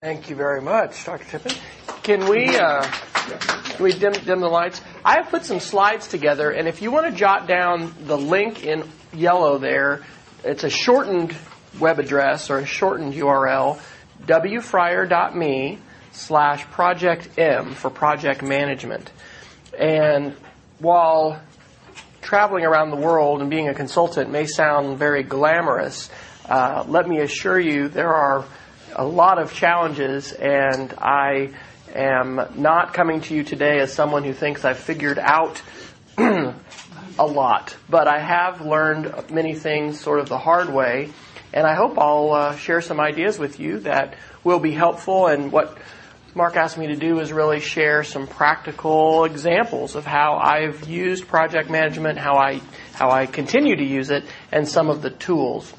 [0.00, 1.24] Thank you very much, Dr.
[1.24, 1.58] Tippin.
[2.04, 4.80] Can we uh, can we dim, dim the lights?
[5.04, 8.64] I have put some slides together, and if you want to jot down the link
[8.64, 10.06] in yellow there,
[10.44, 11.34] it's a shortened
[11.80, 13.80] web address or a shortened URL,
[14.24, 15.78] wfryer.me
[16.12, 19.10] slash project M for project management.
[19.76, 20.36] And
[20.78, 21.42] while
[22.22, 26.08] traveling around the world and being a consultant may sound very glamorous,
[26.48, 28.44] uh, let me assure you there are
[28.94, 31.50] a lot of challenges, and I
[31.94, 35.62] am not coming to you today as someone who thinks I've figured out
[36.18, 36.54] a
[37.18, 41.10] lot, but I have learned many things sort of the hard way,
[41.52, 45.26] and I hope I'll uh, share some ideas with you that will be helpful.
[45.26, 45.78] And what
[46.34, 51.26] Mark asked me to do is really share some practical examples of how I've used
[51.26, 52.60] project management, how I
[52.92, 55.72] how I continue to use it, and some of the tools.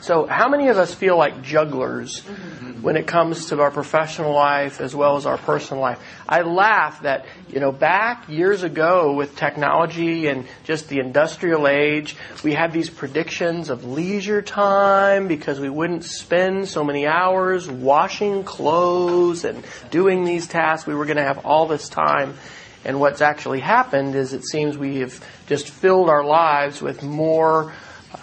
[0.00, 2.82] So, how many of us feel like jugglers mm-hmm.
[2.82, 5.98] when it comes to our professional life as well as our personal life?
[6.28, 12.16] I laugh that, you know, back years ago with technology and just the industrial age,
[12.44, 18.44] we had these predictions of leisure time because we wouldn't spend so many hours washing
[18.44, 20.86] clothes and doing these tasks.
[20.86, 22.34] We were going to have all this time.
[22.84, 27.74] And what's actually happened is it seems we have just filled our lives with more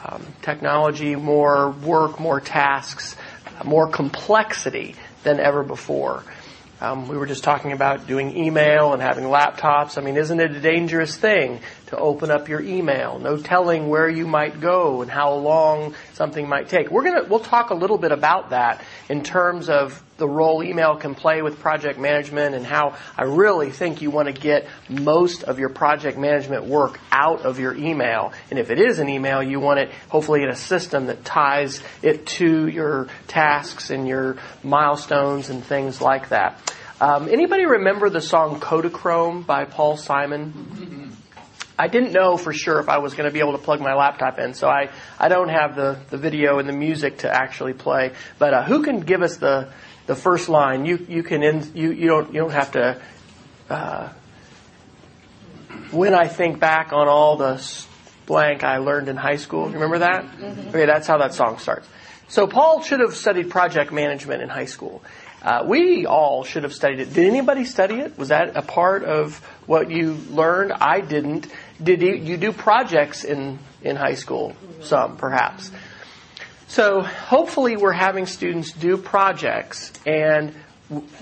[0.07, 3.15] um, technology, more work, more tasks,
[3.63, 6.23] more complexity than ever before.
[6.81, 9.97] Um, we were just talking about doing email and having laptops.
[9.97, 13.19] I mean, isn't it a dangerous thing to open up your email?
[13.19, 16.89] No telling where you might go and how long something might take.
[16.89, 20.95] We're gonna we'll talk a little bit about that in terms of the role email
[20.95, 25.43] can play with project management and how I really think you want to get most
[25.43, 28.31] of your project management work out of your email.
[28.49, 31.83] And if it is an email, you want it hopefully in a system that ties
[32.01, 36.61] it to your tasks and your milestones and things like that.
[37.01, 41.01] Um, anybody remember the song Kodachrome by Paul Simon?
[41.77, 43.93] I didn't know for sure if I was going to be able to plug my
[43.93, 47.73] laptop in, so I, I don't have the, the video and the music to actually
[47.73, 48.13] play.
[48.39, 49.69] But uh, who can give us the
[50.07, 50.85] the first line?
[50.85, 53.01] You you can in, you you don't you don't have to.
[53.69, 54.09] Uh,
[55.91, 57.85] when I think back on all the
[58.25, 60.23] blank I learned in high school, remember that?
[60.23, 60.69] Mm-hmm.
[60.69, 61.87] Okay, that's how that song starts.
[62.27, 65.03] So Paul should have studied project management in high school.
[65.45, 67.13] Uh, we all should have studied it.
[67.13, 68.17] Did anybody study it?
[68.17, 69.37] Was that a part of
[69.67, 70.73] what you learned?
[70.73, 71.47] I didn't.
[71.81, 74.55] Did you, you do projects in, in high school?
[74.81, 75.71] Some, perhaps.
[76.67, 80.53] So hopefully we're having students do projects and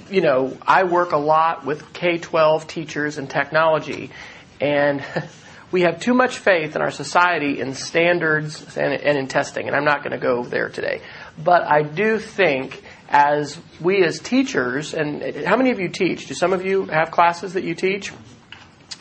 [0.09, 4.11] you know, I work a lot with K-12 teachers and technology
[4.59, 5.03] and
[5.71, 9.75] we have too much faith in our society in standards and, and in testing and
[9.75, 11.01] I'm not going to go there today.
[11.41, 16.27] But I do think as we as teachers and how many of you teach?
[16.27, 18.11] Do some of you have classes that you teach?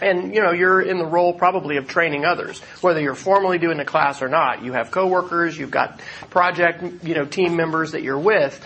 [0.03, 3.79] And, you know, you're in the role probably of training others, whether you're formally doing
[3.81, 4.65] a class or not.
[4.65, 8.61] You have coworkers, you've got project, you know, team members that you're with.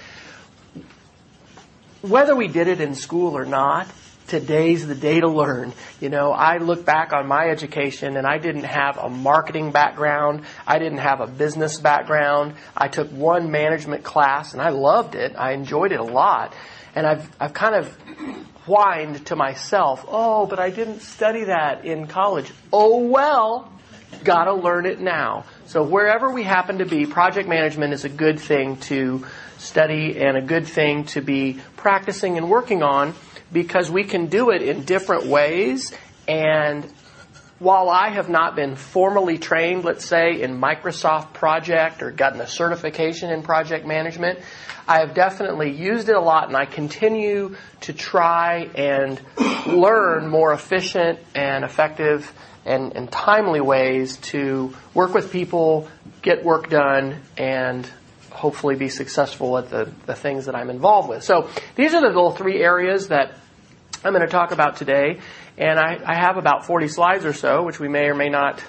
[2.02, 3.88] Whether we did it in school or not,
[4.26, 5.72] today's the day to learn.
[6.00, 10.42] You know, I look back on my education and I didn't have a marketing background.
[10.66, 12.54] I didn't have a business background.
[12.76, 15.34] I took one management class and I loved it.
[15.36, 16.54] I enjoyed it a lot.
[16.94, 17.98] And I've, I've kind of
[18.66, 22.53] whined to myself, oh, but I didn't study that in college.
[22.72, 23.72] Oh well,
[24.25, 25.44] gotta learn it now.
[25.66, 29.25] So wherever we happen to be, project management is a good thing to
[29.59, 33.15] study and a good thing to be practicing and working on
[33.53, 35.93] because we can do it in different ways
[36.28, 36.84] and
[37.58, 42.46] while I have not been formally trained, let's say, in Microsoft Project or gotten a
[42.46, 44.40] certification in project management,
[44.86, 49.20] I have definitely used it a lot and I continue to try and
[49.66, 52.30] learn more efficient and effective
[52.66, 55.88] and, and timely ways to work with people,
[56.22, 57.88] get work done, and
[58.30, 61.22] hopefully be successful at the, the things that I'm involved with.
[61.24, 63.38] So these are the little three areas that
[64.04, 65.20] I'm going to talk about today.
[65.58, 68.62] And I, I have about 40 slides or so, which we may or may not,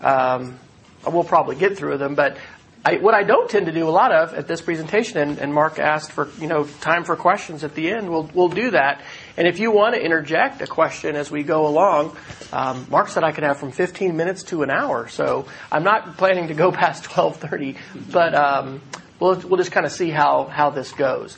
[0.00, 0.58] um,
[1.06, 2.36] we'll probably get through them, but
[2.84, 5.52] I, what I don't tend to do a lot of at this presentation, and, and,
[5.52, 8.08] Mark asked for you know time for questions at the end.
[8.08, 9.02] We'll we'll do that.
[9.36, 12.16] And if you want to interject a question as we go along,
[12.52, 15.08] um, Mark said I could have from 15 minutes to an hour.
[15.08, 17.76] So I'm not planning to go past 12:30,
[18.12, 18.80] but um,
[19.18, 21.36] we'll we'll just kind of see how how this goes.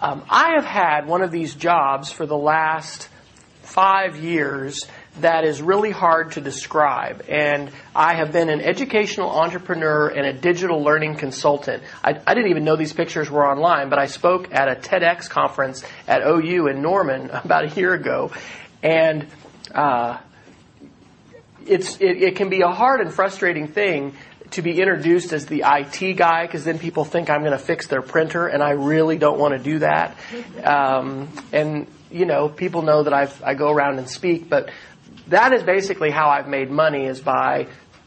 [0.00, 3.08] Um, I have had one of these jobs for the last
[3.66, 4.86] five years
[5.20, 7.24] that is really hard to describe.
[7.28, 11.82] And I have been an educational entrepreneur and a digital learning consultant.
[12.04, 15.28] I, I, didn't even know these pictures were online, but I spoke at a TEDx
[15.28, 18.30] conference at OU in Norman about a year ago.
[18.82, 19.26] And
[19.74, 20.18] uh,
[21.66, 24.14] it's, it, it can be a hard and frustrating thing
[24.52, 27.86] to be introduced as the IT guy because then people think I'm going to fix
[27.86, 30.16] their printer, and I really don't want to do that.
[30.62, 34.70] Um, and you know, people know that I've, I go around and speak, but
[35.28, 37.66] that is basically how I've made money is by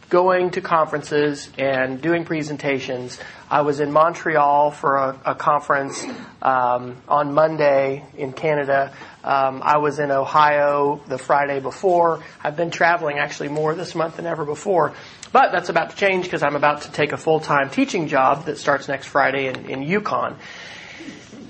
[0.09, 3.19] going to conferences and doing presentations.
[3.49, 6.03] I was in Montreal for a, a conference
[6.41, 8.93] um, on Monday in Canada.
[9.23, 12.23] Um, I was in Ohio the Friday before.
[12.43, 14.93] I've been traveling actually more this month than ever before.
[15.31, 18.57] But that's about to change because I'm about to take a full-time teaching job that
[18.57, 20.37] starts next Friday in, in Yukon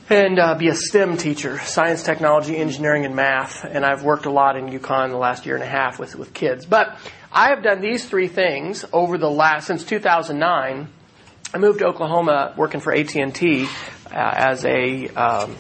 [0.10, 3.64] and uh, be a STEM teacher, science, technology, engineering, and math.
[3.64, 6.34] And I've worked a lot in Yukon the last year and a half with, with
[6.34, 6.66] kids.
[6.66, 6.98] But
[7.32, 10.90] I have done these three things over the last, since 2009.
[11.54, 13.70] I moved to Oklahoma working for AT&T uh,
[14.12, 15.56] as a, um,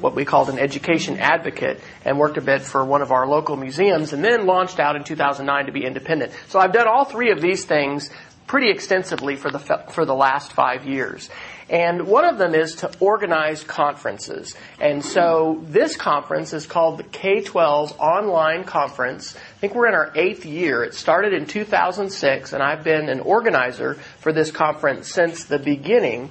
[0.00, 3.56] what we called an education advocate and worked a bit for one of our local
[3.56, 6.32] museums and then launched out in 2009 to be independent.
[6.48, 8.10] So I've done all three of these things
[8.46, 11.30] pretty extensively for the, for the last five years.
[11.70, 14.54] And one of them is to organize conferences.
[14.78, 19.34] And so this conference is called the K-12 Online Conference.
[19.34, 20.84] I think we're in our eighth year.
[20.84, 26.28] It started in 2006 and I've been an organizer for this conference since the beginning.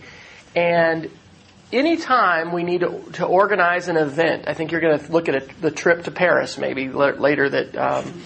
[0.56, 1.10] And
[1.72, 5.36] anytime we need to, to organize an event, I think you're going to look at
[5.36, 8.22] a, the trip to Paris maybe later that um,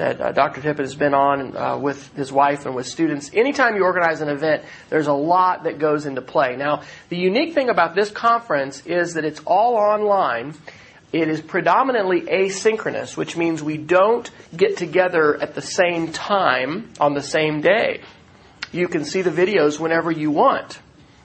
[0.00, 0.62] that uh, Dr.
[0.62, 3.30] Tippett has been on uh, with his wife and with students.
[3.34, 6.56] Anytime you organize an event, there's a lot that goes into play.
[6.56, 10.54] Now, the unique thing about this conference is that it's all online.
[11.12, 17.12] It is predominantly asynchronous, which means we don't get together at the same time on
[17.12, 18.00] the same day.
[18.72, 20.78] You can see the videos whenever you want.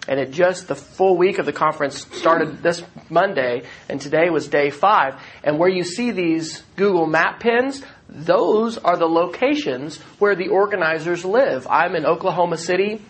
[0.08, 4.48] And it just, the full week of the conference started this Monday, and today was
[4.48, 5.16] day five.
[5.44, 11.26] And where you see these Google Map pins, those are the locations where the organizers
[11.26, 11.66] live.
[11.68, 13.02] I'm in Oklahoma City.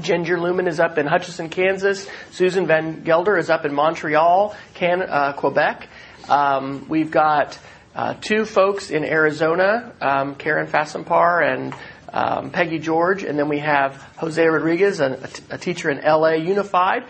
[0.00, 2.08] Ginger Lewman is up in Hutchinson, Kansas.
[2.32, 5.88] Susan Van Gelder is up in Montreal, Can- uh, Quebec.
[6.28, 7.58] Um, we've got
[7.94, 11.74] uh, two folks in Arizona, um, Karen Fasimpaur and
[12.16, 17.04] um, Peggy George, and then we have Jose Rodriguez, a, a teacher in LA Unified.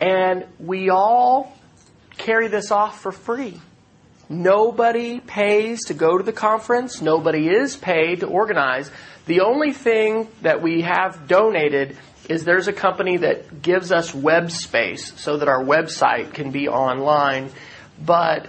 [0.00, 1.54] And we all
[2.16, 3.60] carry this off for free.
[4.30, 7.02] Nobody pays to go to the conference.
[7.02, 8.90] Nobody is paid to organize.
[9.26, 14.50] The only thing that we have donated is there's a company that gives us web
[14.50, 17.50] space so that our website can be online.
[18.02, 18.46] But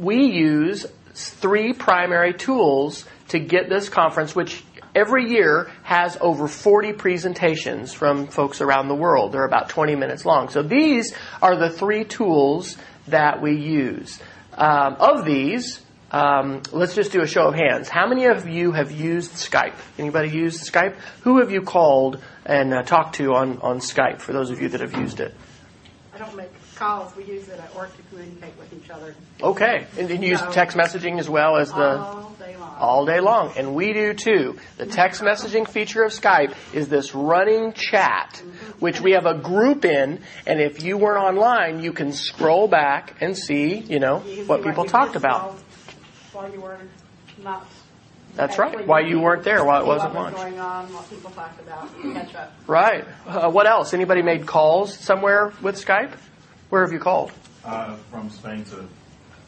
[0.00, 4.64] we use three primary tools to get this conference, which
[4.96, 9.32] every year has over 40 presentations from folks around the world.
[9.32, 10.48] They're about 20 minutes long.
[10.48, 12.76] So these are the three tools
[13.06, 14.18] that we use.
[14.54, 17.90] Um, of these, um, let's just do a show of hands.
[17.90, 19.74] How many of you have used Skype?
[19.98, 20.96] Anybody used Skype?
[21.22, 24.68] Who have you called and uh, talked to on, on Skype, for those of you
[24.68, 25.34] that have used it?
[26.14, 27.14] I don't make calls.
[27.16, 29.14] We use it at work to communicate with each other.
[29.42, 29.86] Okay.
[29.98, 32.25] And, and you use text messaging as well as the...
[32.46, 32.76] day long.
[32.78, 33.52] All day long.
[33.56, 34.58] And we do too.
[34.76, 38.42] The text messaging feature of Skype is this running chat,
[38.78, 43.16] which we have a group in, and if you weren't online, you can scroll back
[43.20, 45.58] and see, you know, what people talked about.
[46.32, 46.78] While you were
[47.42, 47.66] not.
[48.34, 48.86] That's right.
[48.86, 50.36] Why you weren't there, why it wasn't what was launched.
[50.36, 52.52] going on, what people talked about, catch up.
[52.66, 53.06] Right.
[53.26, 53.94] Uh, what else?
[53.94, 56.12] Anybody made calls somewhere with Skype?
[56.68, 57.32] Where have you called?
[57.64, 58.86] Uh, from Spain to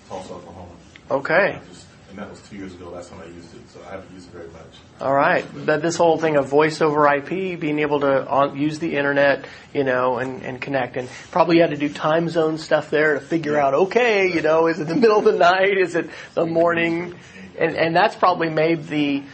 [0.08, 0.72] Tulsa, Oklahoma.
[1.10, 1.60] Okay.
[1.60, 2.88] I just, and that was two years ago.
[2.88, 4.78] Last time I used it, so I haven't used it very much.
[5.00, 5.44] All right.
[5.66, 9.44] But this whole thing of voice over IP, being able to on, use the internet,
[9.74, 13.20] you know, and, and connect, and probably had to do time zone stuff there to
[13.20, 15.76] figure out, okay, you know, is it the middle of the night?
[15.76, 17.14] Is it the morning?
[17.58, 19.24] And, and that's probably made the,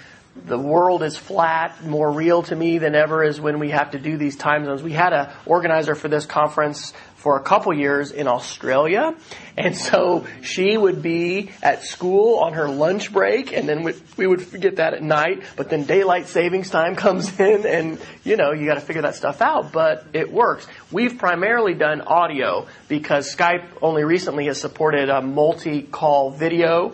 [0.45, 3.99] the world is flat more real to me than ever is when we have to
[3.99, 4.83] do these time zones.
[4.83, 6.93] We had a organizer for this conference
[7.25, 9.15] for a couple years in Australia.
[9.57, 13.83] And so she would be at school on her lunch break and then
[14.19, 18.37] we, would forget that at night, but then daylight savings time comes in and, you
[18.37, 20.67] know, you gotta figure that stuff out, but it works.
[20.93, 26.93] We've primarily done audio because Skype only recently has supported a multi-call video.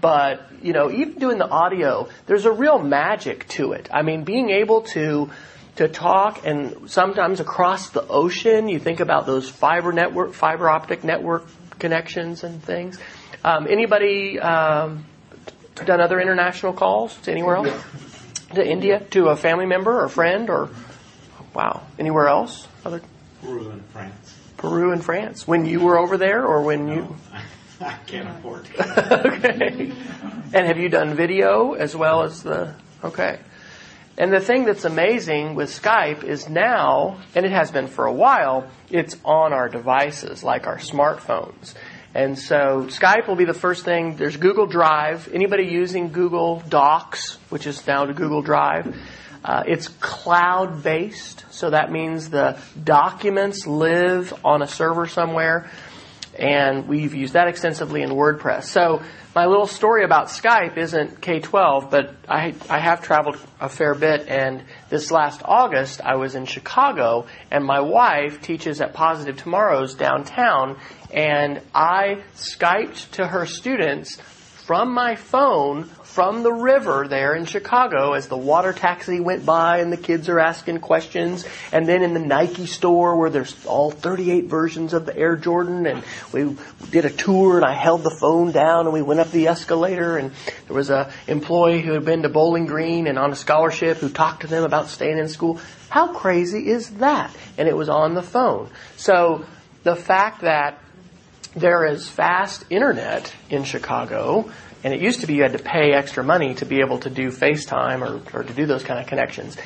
[0.00, 3.90] But, you know, even doing the audio, there's a real magic to it.
[3.92, 5.30] I mean, being able to
[5.76, 8.68] to talk and sometimes across the ocean.
[8.68, 11.46] You think about those fiber network, fiber optic network
[11.78, 12.98] connections and things.
[13.44, 15.04] Um, anybody um,
[15.74, 17.84] done other international calls to anywhere else?
[18.54, 19.00] To India?
[19.10, 20.70] To a family member or friend or
[21.54, 22.66] wow, anywhere else?
[22.84, 23.02] Other
[23.42, 24.34] Peru and France.
[24.56, 25.46] Peru and France.
[25.46, 27.16] When you were over there or when you
[27.80, 29.26] I can't afford to.
[29.34, 29.92] okay.
[30.54, 33.38] And have you done video as well as the okay?
[34.18, 38.12] And the thing that's amazing with Skype is now, and it has been for a
[38.12, 41.74] while, it's on our devices, like our smartphones.
[42.14, 44.16] And so Skype will be the first thing.
[44.16, 45.28] There's Google Drive.
[45.34, 48.96] Anybody using Google Docs, which is now to Google Drive,
[49.44, 51.44] uh, it's cloud based.
[51.50, 55.68] So that means the documents live on a server somewhere.
[56.38, 58.64] And we've used that extensively in WordPress.
[58.64, 59.02] So
[59.34, 64.28] my little story about Skype isn't K-12, but I, I have traveled a fair bit
[64.28, 69.94] and this last August I was in Chicago and my wife teaches at Positive Tomorrows
[69.94, 70.78] downtown
[71.12, 75.84] and I Skyped to her students from my phone
[76.16, 80.30] from the river there in Chicago as the water taxi went by and the kids
[80.30, 81.44] are asking questions.
[81.72, 85.84] And then in the Nike store where there's all 38 versions of the Air Jordan
[85.84, 86.56] and we
[86.90, 90.16] did a tour and I held the phone down and we went up the escalator
[90.16, 90.32] and
[90.66, 94.08] there was a employee who had been to Bowling Green and on a scholarship who
[94.08, 95.60] talked to them about staying in school.
[95.90, 97.30] How crazy is that?
[97.58, 98.70] And it was on the phone.
[98.96, 99.44] So
[99.82, 100.78] the fact that
[101.54, 104.50] there is fast internet in Chicago
[104.86, 107.10] and it used to be you had to pay extra money to be able to
[107.10, 109.56] do FaceTime or, or to do those kind of connections.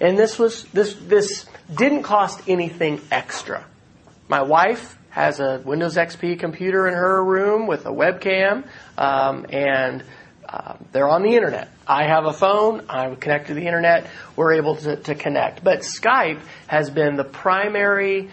[0.00, 3.66] And this was, this, this didn't cost anything extra.
[4.28, 10.04] My wife has a Windows XP computer in her room with a webcam, um, and
[10.48, 11.70] uh, they're on the internet.
[11.84, 12.84] I have a phone.
[12.88, 14.06] I would connect to the internet.
[14.36, 15.64] We're able to, to connect.
[15.64, 18.30] But Skype has been the primary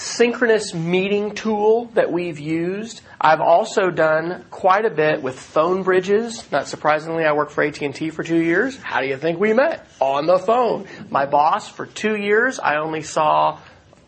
[0.00, 3.02] synchronous meeting tool that we've used.
[3.20, 6.50] I've also done quite a bit with phone bridges.
[6.50, 8.78] Not surprisingly, I worked for AT&T for two years.
[8.78, 9.86] How do you think we met?
[10.00, 10.86] On the phone.
[11.10, 13.60] My boss for two years, I only saw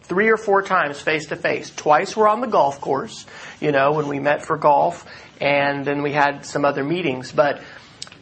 [0.04, 1.70] three or four times face to face.
[1.70, 3.26] Twice were on the golf course,
[3.60, 5.04] you know, when we met for golf,
[5.42, 7.32] and then we had some other meetings.
[7.32, 7.60] But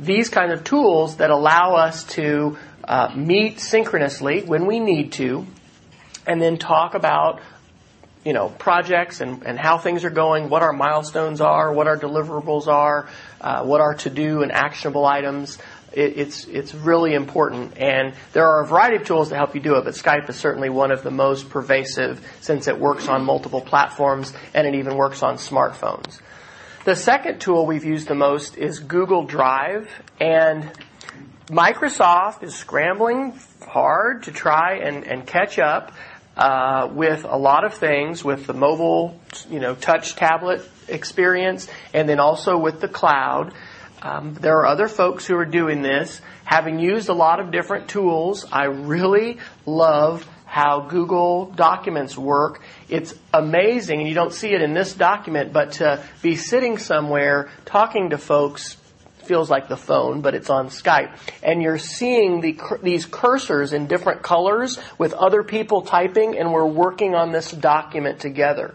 [0.01, 5.47] these kind of tools that allow us to uh, meet synchronously when we need to,
[6.27, 7.41] and then talk about
[8.25, 11.97] you know, projects and, and how things are going, what our milestones are, what our
[11.97, 13.09] deliverables are,
[13.41, 15.59] uh, what our to-do and actionable items.
[15.93, 19.61] It, it's it's really important, and there are a variety of tools to help you
[19.61, 19.85] do it.
[19.85, 24.33] But Skype is certainly one of the most pervasive since it works on multiple platforms
[24.55, 26.21] and it even works on smartphones.
[26.85, 30.71] The second tool we've used the most is Google Drive, and
[31.49, 35.93] Microsoft is scrambling hard to try and, and catch up
[36.37, 39.19] uh, with a lot of things, with the mobile,
[39.51, 43.53] you know, touch tablet experience, and then also with the cloud.
[44.03, 46.21] Um, there are other folks who are doing this.
[46.45, 52.63] Having used a lot of different tools, I really love how Google Documents work.
[52.89, 57.51] It's amazing, and you don't see it in this document, but to be sitting somewhere
[57.67, 58.77] talking to folks
[59.31, 61.17] feels like the phone, but it's on Skype.
[61.41, 66.67] And you're seeing the, these cursors in different colors with other people typing, and we're
[66.67, 68.75] working on this document together.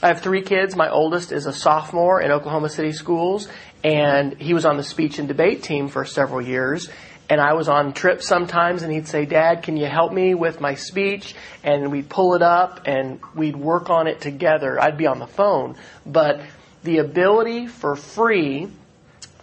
[0.00, 0.76] I have three kids.
[0.76, 3.48] My oldest is a sophomore in Oklahoma City schools,
[3.82, 6.88] and he was on the speech and debate team for several years.
[7.28, 10.60] And I was on trips sometimes, and he'd say, Dad, can you help me with
[10.60, 11.34] my speech?
[11.64, 14.80] And we'd pull it up, and we'd work on it together.
[14.80, 15.74] I'd be on the phone.
[16.06, 16.40] But
[16.84, 18.68] the ability for free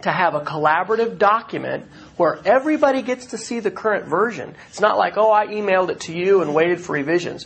[0.06, 1.86] to have a collaborative document
[2.16, 4.54] where everybody gets to see the current version.
[4.68, 7.44] It's not like, oh, I emailed it to you and waited for revisions.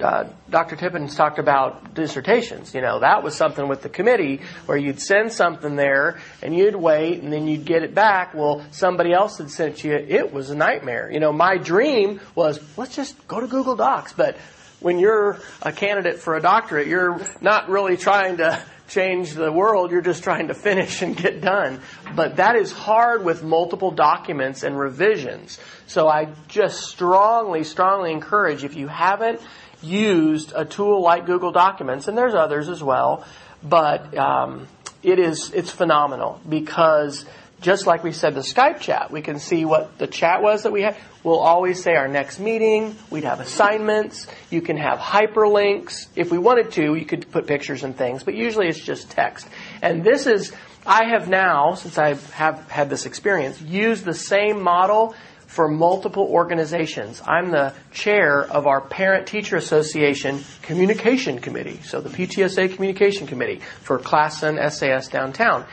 [0.00, 0.76] Uh, Dr.
[0.76, 2.74] Tippins talked about dissertations.
[2.74, 6.76] You know, that was something with the committee where you'd send something there and you'd
[6.76, 8.34] wait and then you'd get it back.
[8.34, 9.94] Well, somebody else had sent you.
[9.94, 11.10] It was a nightmare.
[11.10, 14.36] You know, my dream was let's just go to Google Docs, but
[14.80, 19.90] when you're a candidate for a doctorate, you're not really trying to change the world,
[19.90, 21.80] you're just trying to finish and get done.
[22.14, 25.58] But that is hard with multiple documents and revisions.
[25.86, 29.40] So I just strongly, strongly encourage if you haven't
[29.82, 33.26] used a tool like Google Documents, and there's others as well,
[33.62, 34.68] but um,
[35.02, 37.24] it is it's phenomenal because
[37.62, 40.72] just like we said the Skype chat, we can see what the chat was that
[40.72, 40.96] we had.
[41.22, 42.96] We'll always say our next meeting.
[43.10, 44.26] We'd have assignments.
[44.50, 46.08] You can have hyperlinks.
[46.16, 49.48] If we wanted to, you could put pictures and things, but usually it's just text.
[49.80, 50.52] And this is,
[50.84, 55.14] I have now, since I have had this experience, used the same model
[55.52, 57.20] for multiple organizations.
[57.26, 63.60] I'm the chair of our Parent Teacher Association Communication Committee, so the PTSA Communication Committee
[63.82, 65.66] for Classen SAS downtown.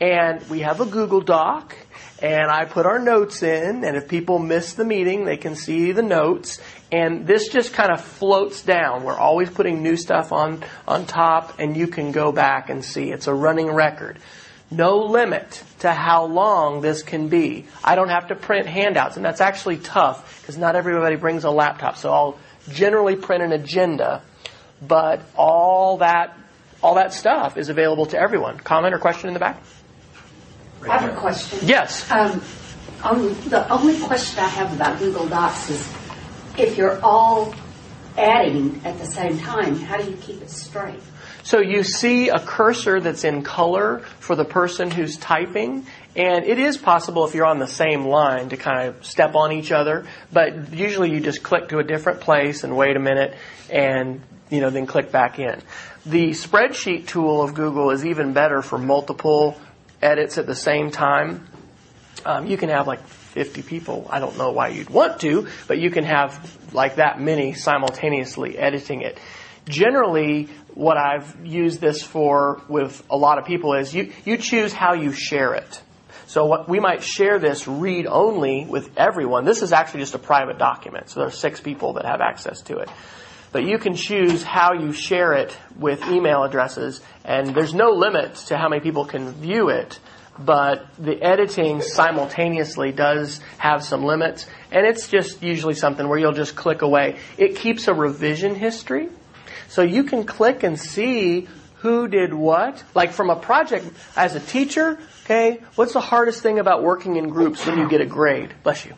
[0.00, 1.76] And we have a Google Doc,
[2.22, 5.92] and I put our notes in, and if people miss the meeting, they can see
[5.92, 6.60] the notes.
[6.92, 9.04] And this just kind of floats down.
[9.04, 13.10] We're always putting new stuff on, on top, and you can go back and see.
[13.10, 14.18] It's a running record.
[14.70, 17.66] No limit to how long this can be.
[17.84, 21.50] I don't have to print handouts, and that's actually tough because not everybody brings a
[21.50, 21.96] laptop.
[21.96, 22.38] So I'll
[22.68, 24.22] generally print an agenda,
[24.82, 26.36] but all that
[26.82, 28.58] all that stuff is available to everyone.
[28.58, 29.62] Comment or question in the back?
[30.82, 31.60] I have a question.
[31.62, 32.10] Yes.
[32.10, 32.42] Um,
[33.02, 35.94] um, the only question I have about Google Docs is
[36.58, 37.54] if you're all
[38.16, 41.00] adding at the same time, how do you keep it straight?
[41.42, 46.58] So you see a cursor that's in color for the person who's typing, and it
[46.58, 50.06] is possible if you're on the same line to kind of step on each other,
[50.32, 53.36] but usually you just click to a different place and wait a minute
[53.70, 55.62] and you know then click back in.
[56.04, 59.60] The spreadsheet tool of Google is even better for multiple
[60.06, 61.46] edits at the same time.
[62.24, 64.06] Um, you can have like 50 people.
[64.08, 68.56] I don't know why you'd want to, but you can have like that many simultaneously
[68.56, 69.18] editing it.
[69.68, 74.72] Generally, what I've used this for with a lot of people is you, you choose
[74.72, 75.82] how you share it.
[76.26, 79.44] So what, we might share this read only with everyone.
[79.44, 82.62] This is actually just a private document, so there are six people that have access
[82.62, 82.88] to it.
[83.52, 88.36] But you can choose how you share it with email addresses, and there's no limit
[88.46, 89.98] to how many people can view it.
[90.38, 96.32] But the editing simultaneously does have some limits, and it's just usually something where you'll
[96.32, 97.18] just click away.
[97.36, 99.08] It keeps a revision history,
[99.68, 102.84] so you can click and see who did what.
[102.94, 107.30] Like from a project, as a teacher, okay, what's the hardest thing about working in
[107.30, 108.54] groups when you get a grade?
[108.62, 108.94] Bless you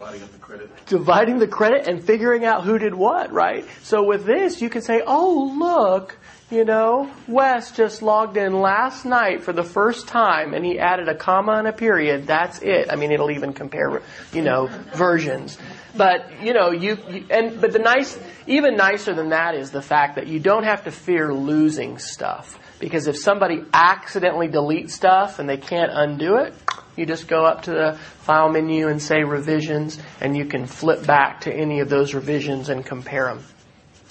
[0.00, 0.86] dividing the credit.
[0.86, 3.66] Dividing the credit and figuring out who did what, right?
[3.82, 6.16] So with this, you can say, oh, look,
[6.50, 11.08] you know, Wes just logged in last night for the first time and he added
[11.08, 12.26] a comma and a period.
[12.26, 12.90] That's it.
[12.90, 14.02] I mean, it'll even compare,
[14.32, 15.56] you know, versions.
[15.96, 19.82] But, you know, you, you, and, but the nice, even nicer than that is the
[19.82, 22.58] fact that you don't have to fear losing stuff.
[22.80, 26.54] Because if somebody accidentally deletes stuff and they can't undo it,
[26.96, 31.06] you just go up to the file menu and say revisions, and you can flip
[31.06, 33.44] back to any of those revisions and compare them.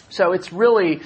[0.10, 1.02] So it's really,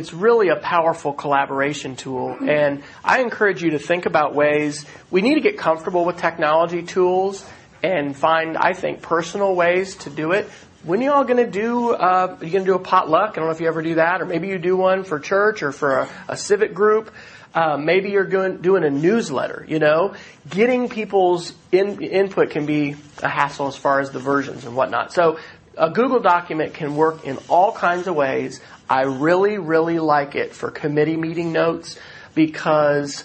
[0.00, 2.34] it's really a powerful collaboration tool.
[2.40, 6.82] And I encourage you to think about ways, we need to get comfortable with technology
[6.82, 7.44] tools
[7.82, 10.48] and find, I think, personal ways to do it.
[10.84, 11.90] When are you all going to do?
[11.90, 13.32] Uh, are you going to do a potluck?
[13.32, 15.62] I don't know if you ever do that, or maybe you do one for church
[15.62, 17.12] or for a, a civic group.
[17.52, 20.14] Uh, maybe you're doing, doing a newsletter, you know.
[20.48, 25.12] Getting people's in, input can be a hassle as far as the versions and whatnot.
[25.12, 25.38] So
[25.76, 28.60] a Google document can work in all kinds of ways.
[28.88, 31.98] I really, really like it for committee meeting notes
[32.34, 33.24] because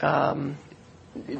[0.00, 0.56] um,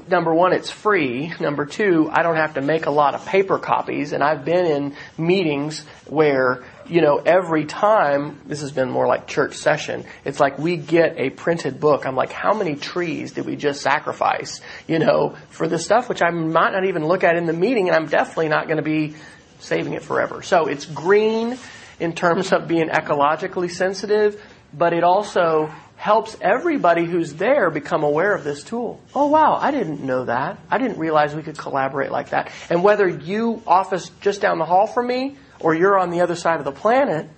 [0.09, 1.33] number one, it's free.
[1.41, 4.13] Number two, I don't have to make a lot of paper copies.
[4.13, 9.27] And I've been in meetings where, you know, every time, this has been more like
[9.27, 12.07] church session, it's like we get a printed book.
[12.07, 16.23] I'm like, how many trees did we just sacrifice, you know, for this stuff, which
[16.23, 18.83] I might not even look at in the meeting, and I'm definitely not going to
[18.83, 19.15] be
[19.61, 20.43] saving it forever.
[20.43, 21.59] So it's green
[22.01, 24.43] in terms of being ecologically sensitive,
[24.73, 29.01] but it also helps everybody who's there become aware of this tool.
[29.15, 30.59] Oh wow, I didn't know that.
[30.71, 32.53] I didn't realize we could collaborate like that.
[32.71, 36.37] And whether you office just down the hall from me or you're on the other
[36.37, 37.29] side of the planet,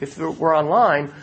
[0.00, 1.14] if we're online,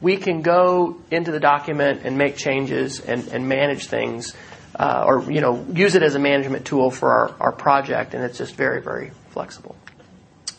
[0.00, 4.34] we can go into the document and make changes and, and manage things,
[4.74, 8.24] uh, or you know, use it as a management tool for our, our project, and
[8.24, 9.76] it's just very, very flexible.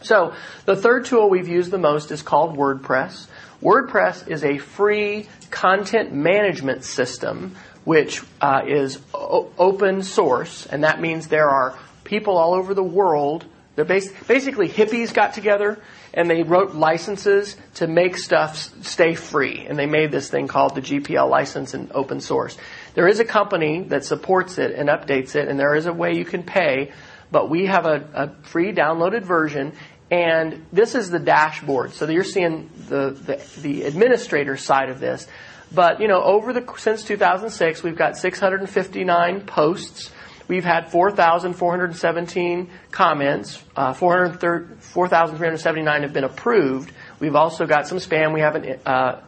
[0.04, 0.34] So
[0.66, 3.28] the third tool we've used the most is called WordPress.
[3.62, 11.02] WordPress is a free content management system which uh, is o- open source, and that
[11.02, 13.46] means there are people all over the world.
[13.76, 15.80] They're bas- basically hippies got together
[16.14, 20.76] and they wrote licenses to make stuff stay free, and they made this thing called
[20.76, 22.56] the GPL license and open source.
[22.94, 26.14] There is a company that supports it and updates it, and there is a way
[26.14, 26.92] you can pay,
[27.32, 29.74] but we have a, a free downloaded version,
[30.14, 31.94] and this is the dashboard.
[31.94, 35.28] So you're seeing the, the, the administrator side of this.
[35.74, 40.12] But, you know, over the, since 2006, we've got 659 posts.
[40.48, 43.64] We've had 4,417 comments.
[43.76, 46.92] Uh, 4,379 have been approved.
[47.20, 49.20] We've also got some spam we haven't uh,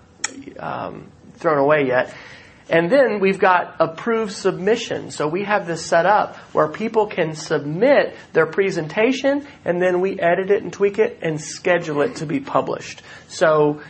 [0.60, 2.14] um, thrown away yet.
[2.70, 5.16] And then we've got approved submissions.
[5.16, 10.20] So we have this set up where people can submit their presentation and then we
[10.20, 13.04] edit it and tweak it and schedule it to be published.
[13.28, 13.82] So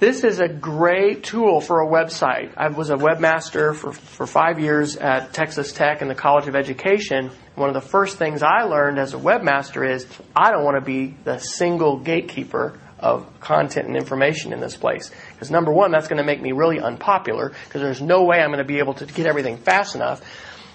[0.00, 2.52] This is a great tool for a website.
[2.56, 6.56] I was a webmaster for, for five years at Texas Tech and the College of
[6.56, 7.30] Education.
[7.54, 10.04] One of the first things I learned as a webmaster is
[10.34, 15.12] I don't want to be the single gatekeeper of content and information in this place.
[15.34, 18.48] Because number one, that's going to make me really unpopular because there's no way I'm
[18.48, 20.22] going to be able to get everything fast enough.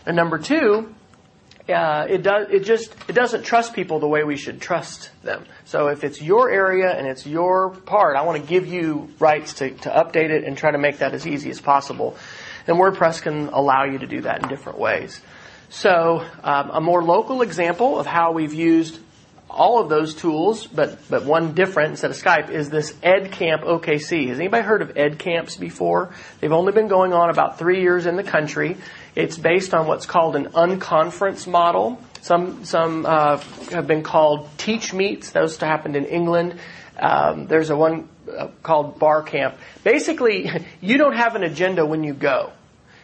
[0.05, 0.93] And number two,
[1.69, 5.45] uh, it does it just it doesn't trust people the way we should trust them.
[5.65, 9.55] So if it's your area and it's your part, I want to give you rights
[9.55, 12.17] to, to update it and try to make that as easy as possible.
[12.67, 15.19] And WordPress can allow you to do that in different ways.
[15.69, 18.99] So um, a more local example of how we've used
[19.49, 24.29] all of those tools, but but one different instead of Skype is this EdCamp OKC.
[24.29, 26.13] Has anybody heard of EdCamps before?
[26.39, 28.77] They've only been going on about three years in the country.
[29.15, 31.99] It's based on what's called an unconference model.
[32.21, 33.37] Some some uh,
[33.71, 35.31] have been called teach meets.
[35.31, 36.59] Those happened in England.
[36.97, 39.57] Um, there's a one uh, called Bar Camp.
[39.83, 40.49] Basically,
[40.81, 42.51] you don't have an agenda when you go.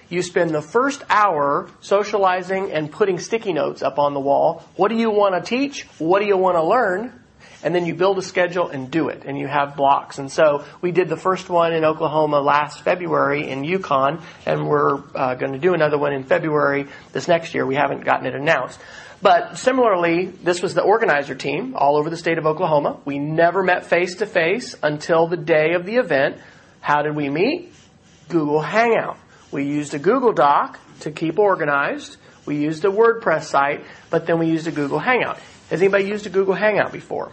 [0.09, 4.63] You spend the first hour socializing and putting sticky notes up on the wall.
[4.75, 5.83] What do you want to teach?
[5.97, 7.21] What do you want to learn?
[7.63, 10.19] And then you build a schedule and do it, and you have blocks.
[10.19, 15.01] And so we did the first one in Oklahoma last February in Yukon, and we're
[15.15, 17.65] uh, going to do another one in February this next year.
[17.65, 18.79] We haven't gotten it announced.
[19.19, 22.99] But similarly, this was the organizer team all over the state of Oklahoma.
[23.05, 26.37] We never met face to face until the day of the event.
[26.81, 27.73] How did we meet?
[28.29, 29.17] Google Hangout.
[29.55, 32.17] We used a Google Doc to keep organized.
[32.45, 35.39] We used a WordPress site, but then we used a Google Hangout.
[35.69, 37.31] Has anybody used a Google Hangout before?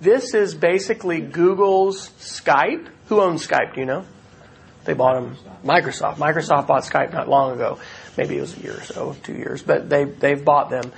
[0.00, 2.86] This is basically Google's Skype.
[3.08, 3.74] Who owns Skype?
[3.74, 4.04] Do you know?
[4.84, 5.36] They bought them.
[5.64, 6.18] Microsoft.
[6.18, 7.80] Microsoft bought Skype not long ago.
[8.16, 10.92] Maybe it was a year or so, two years, but they they've bought them.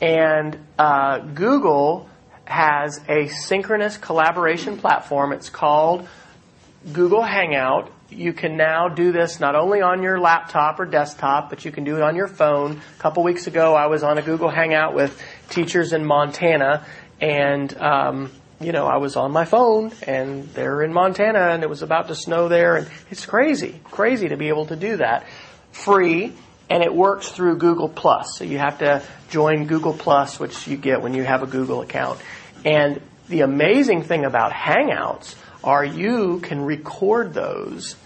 [0.00, 2.08] And uh, Google
[2.46, 5.34] has a synchronous collaboration platform.
[5.34, 6.08] It's called
[6.94, 7.92] Google Hangout.
[8.10, 11.84] You can now do this not only on your laptop or desktop, but you can
[11.84, 12.80] do it on your phone.
[12.98, 16.86] A couple weeks ago, I was on a Google Hangout with teachers in Montana,
[17.20, 21.68] and um, you know, I was on my phone and they're in Montana and it
[21.68, 25.26] was about to snow there and it's crazy, crazy to be able to do that.
[25.70, 26.32] Free
[26.68, 28.36] and it works through Google Plus.
[28.36, 31.82] So you have to join Google Plus, which you get when you have a Google
[31.82, 32.20] account.
[32.64, 35.36] And the amazing thing about Hangouts
[35.84, 37.96] you can record those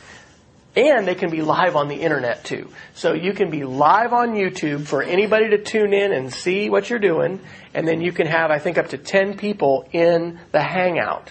[0.75, 2.69] and they can be live on the internet too.
[2.95, 6.89] So you can be live on YouTube for anybody to tune in and see what
[6.89, 7.41] you're doing.
[7.75, 11.31] And then you can have, I think, up to 10 people in the Hangout.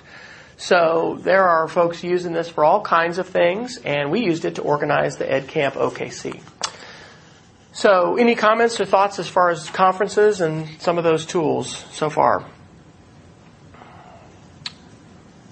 [0.57, 4.55] So there are folks using this for all kinds of things, and we used it
[4.55, 6.39] to organize the EdCamp OKC.
[7.73, 12.11] So any comments or thoughts as far as conferences and some of those tools so
[12.11, 12.45] far?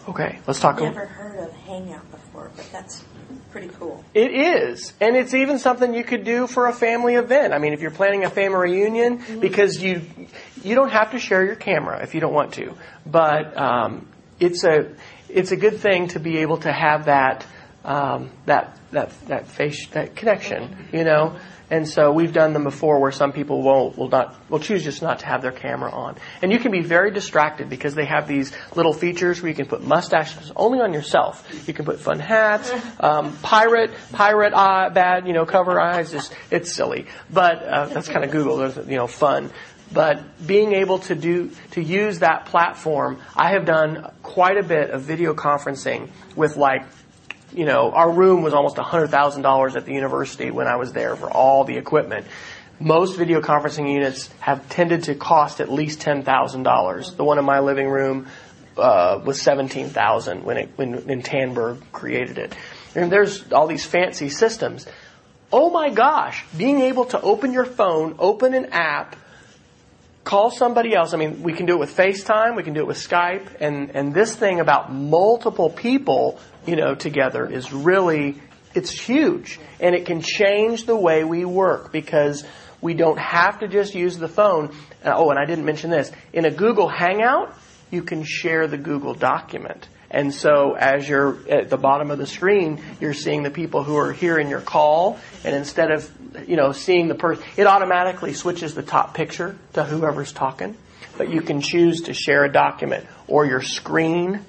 [0.09, 0.79] Okay, let's talk.
[0.79, 3.03] About Never heard of Hangout before, but that's
[3.51, 4.03] pretty cool.
[4.15, 7.53] It is, and it's even something you could do for a family event.
[7.53, 9.39] I mean, if you're planning a family reunion, mm-hmm.
[9.39, 10.01] because you
[10.63, 12.73] you don't have to share your camera if you don't want to,
[13.05, 14.07] but um,
[14.39, 14.95] it's a
[15.29, 17.45] it's a good thing to be able to have that
[17.89, 21.37] um, that that that face that connection, you know.
[21.71, 25.03] And so we've done them before where some people won't, will not, will choose just
[25.03, 26.15] not to have their camera on.
[26.41, 29.67] And you can be very distracted because they have these little features where you can
[29.67, 31.47] put mustaches only on yourself.
[31.67, 36.11] You can put fun hats, um, pirate, pirate eye, bad, you know, cover eyes.
[36.11, 37.05] Just, it's silly.
[37.31, 39.51] But, uh, that's kind of Google, you know, fun.
[39.91, 44.89] But being able to do, to use that platform, I have done quite a bit
[44.89, 46.83] of video conferencing with like
[47.51, 51.29] you know, our room was almost $100,000 at the university when I was there for
[51.29, 52.25] all the equipment.
[52.79, 57.17] Most video conferencing units have tended to cost at least $10,000.
[57.17, 58.27] The one in my living room
[58.77, 62.55] uh, was 17,000 when it when, when Tandberg created it.
[62.95, 64.85] And there's all these fancy systems.
[65.51, 69.15] Oh my gosh, being able to open your phone, open an app,
[70.23, 71.13] call somebody else.
[71.13, 73.91] I mean, we can do it with FaceTime, we can do it with Skype, and,
[73.95, 78.35] and this thing about multiple people, you know, together is really,
[78.75, 79.59] it's huge.
[79.79, 82.45] And it can change the way we work because
[82.81, 84.75] we don't have to just use the phone.
[85.03, 86.11] Uh, oh, and I didn't mention this.
[86.33, 87.53] In a Google Hangout,
[87.91, 89.87] you can share the Google document.
[90.11, 93.95] And so as you're at the bottom of the screen, you're seeing the people who
[93.95, 96.09] are hearing your call, and instead of,
[96.47, 100.75] you know, seeing the person, it automatically switches the top picture to whoever's talking.
[101.17, 104.41] But you can choose to share a document or your screen.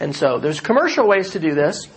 [0.00, 1.88] And so there's commercial ways to do this.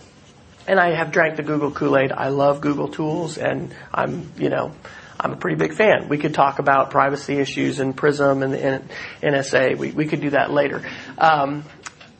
[0.68, 2.12] And I have drank the Google Kool-Aid.
[2.12, 4.72] I love Google tools and I'm, you know,
[5.20, 6.08] I'm a pretty big fan.
[6.08, 8.82] We could talk about privacy issues and PRISM and the
[9.22, 9.76] NSA.
[9.76, 10.88] We, we could do that later.
[11.16, 11.64] Um,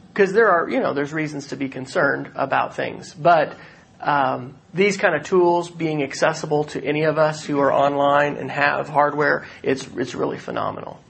[0.09, 3.15] because there are, you know, there's reasons to be concerned about things.
[3.15, 3.57] But
[4.01, 8.51] um, these kind of tools being accessible to any of us who are online and
[8.51, 11.01] have hardware, it's, it's really phenomenal.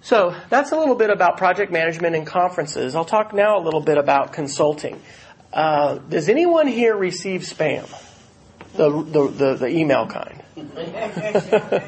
[0.00, 2.94] So that's a little bit about project management and conferences.
[2.94, 5.00] I'll talk now a little bit about consulting.
[5.52, 7.86] Uh, does anyone here receive spam?
[8.74, 10.42] The, the, the, the email kind.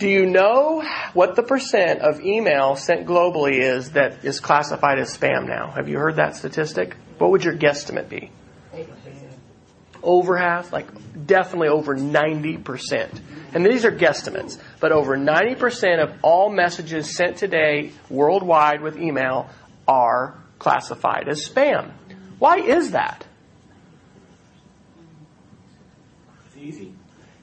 [0.00, 0.82] Do you know
[1.12, 5.72] what the percent of email sent globally is that is classified as spam now?
[5.72, 6.96] Have you heard that statistic?
[7.18, 8.30] What would your guesstimate be?
[10.02, 10.72] Over half?
[10.72, 10.86] Like
[11.26, 13.20] definitely over 90%.
[13.52, 19.50] And these are guesstimates, but over 90% of all messages sent today worldwide with email
[19.86, 21.90] are classified as spam.
[22.38, 23.26] Why is that?
[26.46, 26.94] It's easy.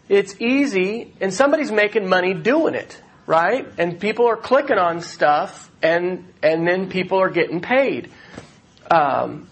[0.10, 3.68] It's easy, and somebody's making money doing it, right?
[3.78, 8.10] And people are clicking on stuff, and and then people are getting paid.
[8.90, 9.48] Um,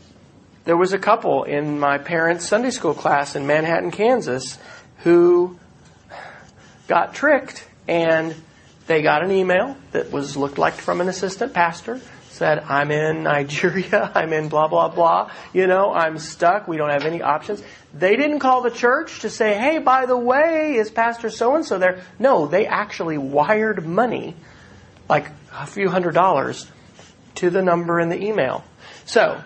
[0.64, 4.58] there was a couple in my parents' Sunday school class in Manhattan, Kansas,
[5.00, 5.60] who
[6.88, 8.34] got tricked, and
[8.88, 12.00] they got an email that was looked like from an assistant pastor
[12.36, 16.90] said, I'm in Nigeria, I'm in blah, blah, blah, you know, I'm stuck, we don't
[16.90, 17.64] have any options.
[17.94, 21.66] They didn't call the church to say, hey, by the way, is Pastor so and
[21.66, 22.04] so there?
[22.20, 24.36] No, they actually wired money,
[25.08, 26.70] like a few hundred dollars,
[27.36, 28.64] to the number in the email.
[29.06, 29.42] So,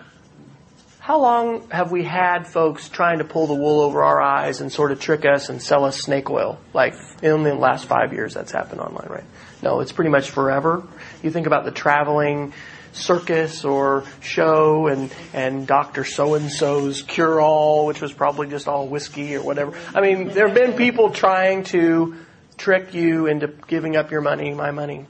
[0.98, 4.70] how long have we had folks trying to pull the wool over our eyes and
[4.70, 6.58] sort of trick us and sell us snake oil?
[6.74, 9.24] Like, in the last five years that's happened online, right?
[9.62, 10.86] No, it's pretty much forever.
[11.22, 12.52] You think about the traveling
[12.92, 16.04] circus or show and, and Dr.
[16.04, 19.76] So-and-so's cure-all, which was probably just all whiskey or whatever.
[19.94, 22.16] I mean, there have been people trying to
[22.56, 25.06] trick you into giving up your money, my money.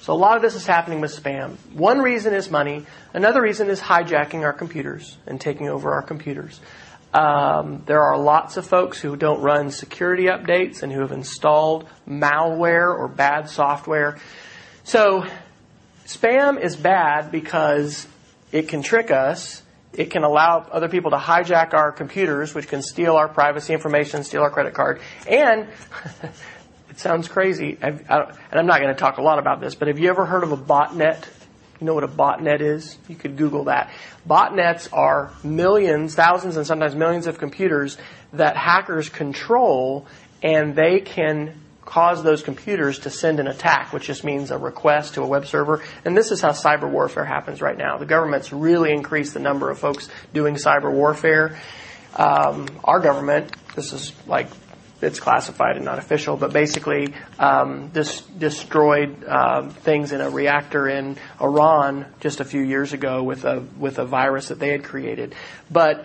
[0.00, 1.56] So a lot of this is happening with spam.
[1.72, 2.86] One reason is money.
[3.12, 6.60] Another reason is hijacking our computers and taking over our computers.
[7.12, 11.88] Um, there are lots of folks who don't run security updates and who have installed
[12.06, 14.18] malware or bad software.
[14.84, 15.24] So
[16.06, 18.06] spam is bad because
[18.52, 19.62] it can trick us.
[19.92, 24.24] It can allow other people to hijack our computers, which can steal our privacy information,
[24.24, 25.00] steal our credit card.
[25.28, 25.68] And
[26.90, 29.88] it sounds crazy, I, and I'm not going to talk a lot about this, but
[29.88, 31.26] have you ever heard of a botnet?
[31.80, 32.96] You know what a botnet is?
[33.08, 33.90] You could Google that.
[34.28, 37.96] Botnets are millions, thousands, and sometimes millions of computers
[38.32, 40.06] that hackers control,
[40.42, 45.14] and they can cause those computers to send an attack, which just means a request
[45.14, 45.82] to a web server.
[46.04, 47.96] And this is how cyber warfare happens right now.
[47.96, 51.58] The government's really increased the number of folks doing cyber warfare.
[52.14, 54.48] Um, our government, this is like
[55.00, 61.16] it's classified and not official, but basically um, destroyed uh, things in a reactor in
[61.40, 65.34] Iran just a few years ago with a with a virus that they had created.
[65.70, 66.04] But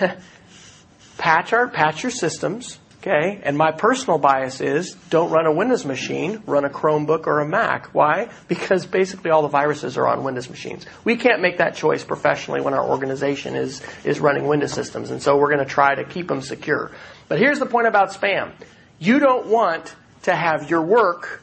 [1.18, 3.40] patch our patch your systems, okay?
[3.42, 7.48] And my personal bias is don't run a Windows machine, run a Chromebook or a
[7.48, 7.92] Mac.
[7.94, 8.30] Why?
[8.46, 10.86] Because basically all the viruses are on Windows machines.
[11.04, 15.20] We can't make that choice professionally when our organization is is running Windows systems, and
[15.20, 16.92] so we're going to try to keep them secure.
[17.28, 18.52] But here's the point about spam.
[18.98, 21.42] You don't want to have your work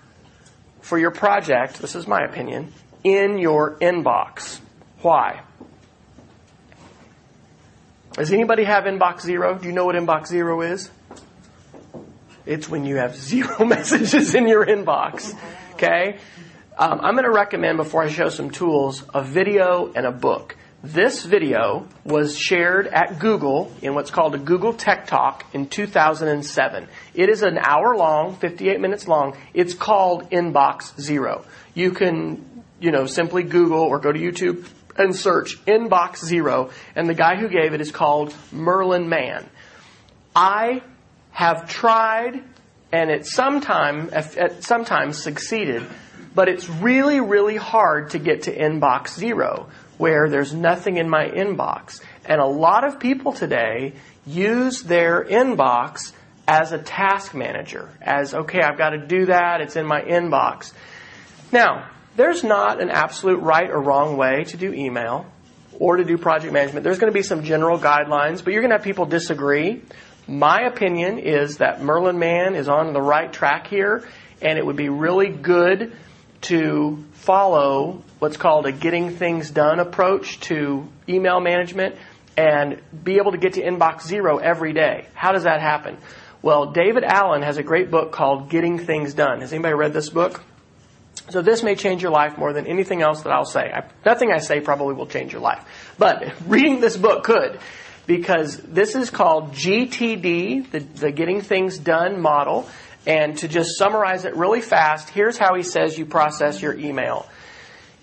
[0.81, 2.71] for your project, this is my opinion,
[3.03, 4.59] in your inbox.
[5.01, 5.41] Why?
[8.13, 9.57] Does anybody have inbox zero?
[9.57, 10.89] Do you know what inbox zero is?
[12.49, 15.35] It's when you have zero messages in your inbox.
[15.73, 16.17] Okay?
[16.75, 20.57] Um, I'm going to recommend, before I show some tools, a video and a book.
[20.81, 26.87] This video was shared at Google in what's called a Google Tech Talk in 2007.
[27.13, 29.37] It is an hour long, 58 minutes long.
[29.53, 31.45] It's called Inbox Zero.
[31.75, 37.07] You can, you know, simply Google or go to YouTube and search Inbox Zero, and
[37.07, 39.47] the guy who gave it is called Merlin Mann.
[40.35, 40.81] I
[41.39, 42.43] have tried,
[42.91, 44.11] and it sometime,
[44.59, 45.87] sometimes succeeded,
[46.35, 51.29] but it's really, really hard to get to Inbox Zero where there's nothing in my
[51.29, 52.01] inbox.
[52.25, 53.93] And a lot of people today
[54.27, 56.11] use their inbox
[56.45, 60.73] as a task manager, as, okay, I've got to do that, it's in my inbox.
[61.53, 65.25] Now, there's not an absolute right or wrong way to do email
[65.79, 66.83] or to do project management.
[66.83, 69.83] There's going to be some general guidelines, but you're going to have people disagree.
[70.29, 74.07] My opinion is that Merlin Mann is on the right track here,
[74.43, 75.91] and it would be really good
[76.41, 81.95] to follow what's called a getting things done approach to email management
[82.37, 85.07] and be able to get to inbox zero every day.
[85.15, 85.97] How does that happen?
[86.43, 89.41] Well, David Allen has a great book called Getting Things Done.
[89.41, 90.43] Has anybody read this book?
[91.29, 93.71] So this may change your life more than anything else that I'll say.
[93.73, 95.65] I, nothing I say probably will change your life.
[95.97, 97.59] But reading this book could,
[98.09, 102.67] because this is called GTD, the, the Getting Things Done model.
[103.05, 107.29] And to just summarize it really fast, here's how he says you process your email.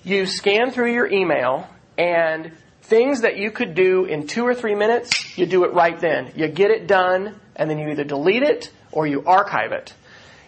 [0.04, 1.66] You scan through your email
[1.98, 5.98] and things that you could do in two or three minutes, you do it right
[5.98, 6.30] then.
[6.36, 9.92] You get it done and then you either delete it or you archive it.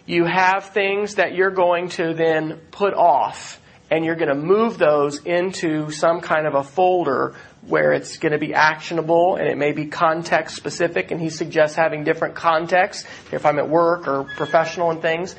[0.07, 4.79] You have things that you're going to then put off and you're going to move
[4.79, 9.59] those into some kind of a folder where it's going to be actionable and it
[9.59, 14.25] may be context specific and he suggests having different contexts if I'm at work or
[14.25, 15.35] professional and things.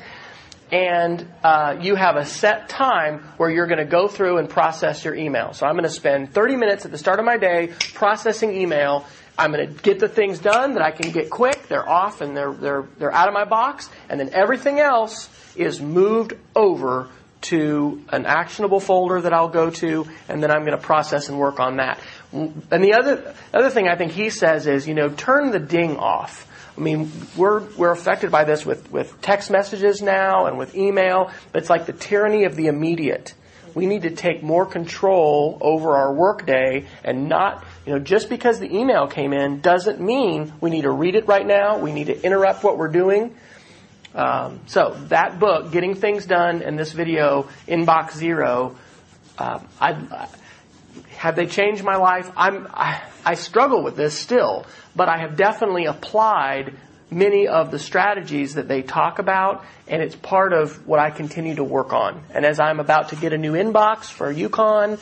[0.72, 5.04] And uh, you have a set time where you're going to go through and process
[5.04, 5.52] your email.
[5.52, 9.04] So I'm going to spend 30 minutes at the start of my day processing email
[9.40, 11.66] I'm going to get the things done that I can get quick.
[11.68, 13.88] They're off and they're, they're, they're out of my box.
[14.10, 17.08] And then everything else is moved over
[17.42, 21.38] to an actionable folder that I'll go to, and then I'm going to process and
[21.38, 21.98] work on that.
[22.32, 25.96] And the other, other thing I think he says is, you know, turn the ding
[25.96, 26.46] off.
[26.76, 31.30] I mean, we're, we're affected by this with, with text messages now and with email,
[31.52, 33.34] but it's like the tyranny of the immediate.
[33.74, 38.58] We need to take more control over our workday and not you know, just because
[38.58, 41.78] the email came in doesn't mean we need to read it right now.
[41.78, 43.34] We need to interrupt what we're doing.
[44.14, 48.76] Um, so that book, Getting Things Done, and this video, Inbox Zero,
[49.38, 50.28] uh, I,
[51.16, 52.30] have they changed my life?
[52.36, 56.74] I'm, I, I struggle with this still, but I have definitely applied
[57.10, 61.56] many of the strategies that they talk about, and it's part of what I continue
[61.56, 62.22] to work on.
[62.32, 64.98] And as I'm about to get a new inbox for Yukon,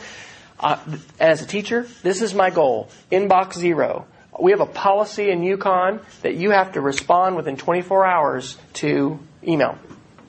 [0.60, 0.78] uh,
[1.20, 2.90] as a teacher, this is my goal.
[3.12, 4.06] Inbox zero.
[4.40, 9.18] We have a policy in Yukon that you have to respond within 24 hours to
[9.46, 9.78] email.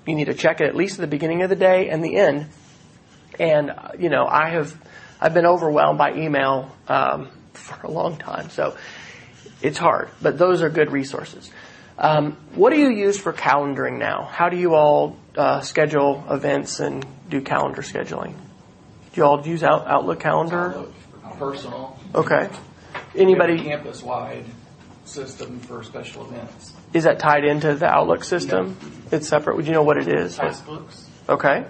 [0.08, 2.16] You need to check it at least at the beginning of the day and the
[2.16, 2.48] end.
[3.40, 4.76] And you know, I have
[5.22, 8.76] I've been overwhelmed by email um, for a long time, so
[9.62, 10.10] it's hard.
[10.22, 11.50] But those are good resources.
[11.98, 14.24] Um, what do you use for calendaring now?
[14.24, 18.32] How do you all uh, schedule events and do calendar scheduling?
[18.32, 20.70] Do you all use Out- Outlook calendar?
[20.70, 20.94] Outlook
[21.38, 22.00] personal.
[22.16, 22.50] Okay.
[23.14, 24.46] We Anybody, have a campus-wide
[25.06, 26.74] system for special events.
[26.94, 28.78] is that tied into the Outlook system?
[29.12, 29.56] It's separate.
[29.56, 30.36] Would you know what it is?
[30.36, 31.10] Textbooks.
[31.28, 31.66] Okay.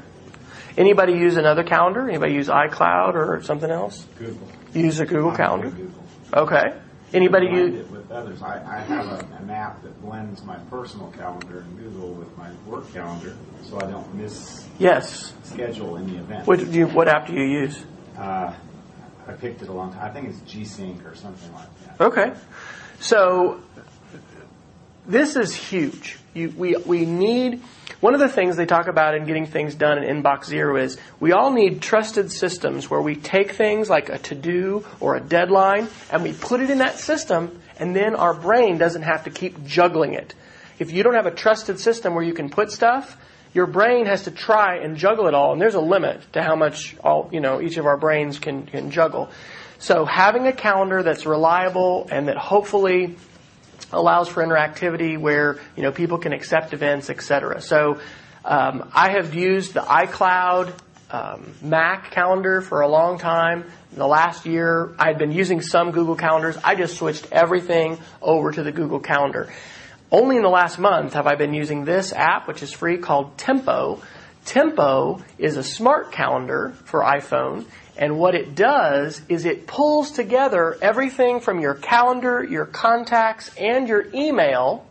[0.77, 2.07] Anybody use another calendar?
[2.07, 4.05] Anybody use iCloud or something else?
[4.17, 4.47] Google.
[4.73, 5.69] Use a Google I calendar?
[5.69, 6.03] Google.
[6.33, 6.79] Okay.
[7.11, 8.41] Anybody Blend use, it with others.
[8.43, 12.51] I, I have a, an app that blends my personal calendar in Google with my
[12.67, 15.33] work calendar, so I don't miss yes.
[15.43, 16.45] schedule any event.
[16.45, 17.83] What, you, what app do you use?
[18.15, 18.53] Uh,
[19.27, 20.03] I picked it a long time.
[20.03, 22.01] I think it's G-Sync or something like that.
[22.01, 22.33] Okay.
[22.99, 23.61] So
[25.05, 26.17] this is huge.
[26.33, 27.61] You, we, we need,
[27.99, 30.97] one of the things they talk about in getting things done in Inbox Zero is
[31.19, 35.87] we all need trusted systems where we take things like a to-do or a deadline
[36.11, 39.65] and we put it in that system and then our brain doesn't have to keep
[39.65, 40.35] juggling it.
[40.77, 43.17] If you don't have a trusted system where you can put stuff,
[43.53, 46.55] your brain has to try and juggle it all, and there's a limit to how
[46.55, 49.29] much all you know each of our brains can can juggle.
[49.79, 53.15] So having a calendar that's reliable and that hopefully
[53.91, 57.61] allows for interactivity where you know people can accept events, etc.
[57.61, 57.99] So
[58.45, 60.73] um, I have used the iCloud
[61.11, 63.65] um, Mac calendar for a long time.
[63.91, 66.57] In the last year, I had been using some Google calendars.
[66.63, 69.51] I just switched everything over to the Google Calendar.
[70.11, 73.37] Only in the last month have I been using this app, which is free, called
[73.37, 74.01] Tempo.
[74.43, 80.75] Tempo is a smart calendar for iPhone, and what it does is it pulls together
[80.81, 84.83] everything from your calendar, your contacts, and your email,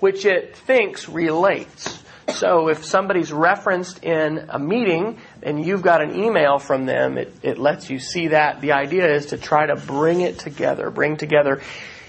[0.00, 2.02] which it thinks relates.
[2.28, 7.34] So if somebody's referenced in a meeting and you've got an email from them, it,
[7.42, 8.60] it lets you see that.
[8.60, 11.62] The idea is to try to bring it together, bring together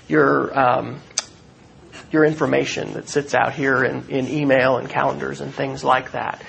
[0.09, 0.99] your um,
[2.11, 6.43] your information that sits out here in, in email and calendars and things like that.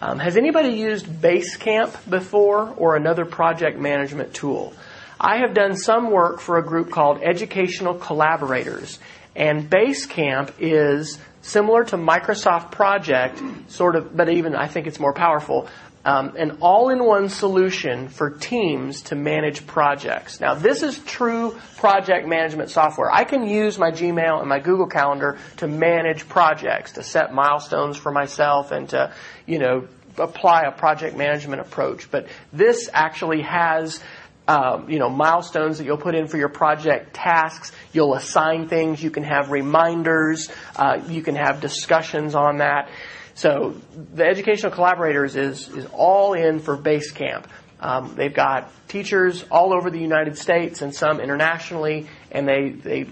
[0.00, 4.72] Um, has anybody used Basecamp before or another project management tool?
[5.20, 8.98] I have done some work for a group called Educational Collaborators,
[9.36, 15.12] and Basecamp is similar to Microsoft Project, sort of, but even I think it's more
[15.12, 15.68] powerful.
[16.04, 20.40] Um, an all-in-one solution for teams to manage projects.
[20.40, 23.08] Now, this is true project management software.
[23.08, 27.96] I can use my Gmail and my Google Calendar to manage projects, to set milestones
[27.96, 29.14] for myself, and to,
[29.46, 29.86] you know,
[30.18, 32.10] apply a project management approach.
[32.10, 34.00] But this actually has
[34.48, 37.70] um, you know, milestones that you'll put in for your project tasks.
[37.92, 39.02] You'll assign things.
[39.02, 40.50] You can have reminders.
[40.74, 42.88] Uh, you can have discussions on that.
[43.34, 43.74] So
[44.14, 47.46] the educational collaborators is is all in for Basecamp.
[47.80, 53.06] Um, they've got teachers all over the United States and some internationally, and they, they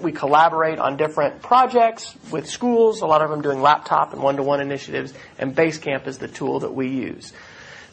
[0.00, 3.00] we collaborate on different projects with schools.
[3.00, 6.72] A lot of them doing laptop and one-to-one initiatives, and Basecamp is the tool that
[6.72, 7.32] we use.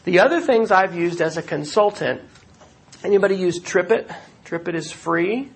[0.04, 2.22] The other things I've used as a consultant.
[3.02, 4.14] Anybody use TripIt?
[4.44, 5.48] TripIt is free.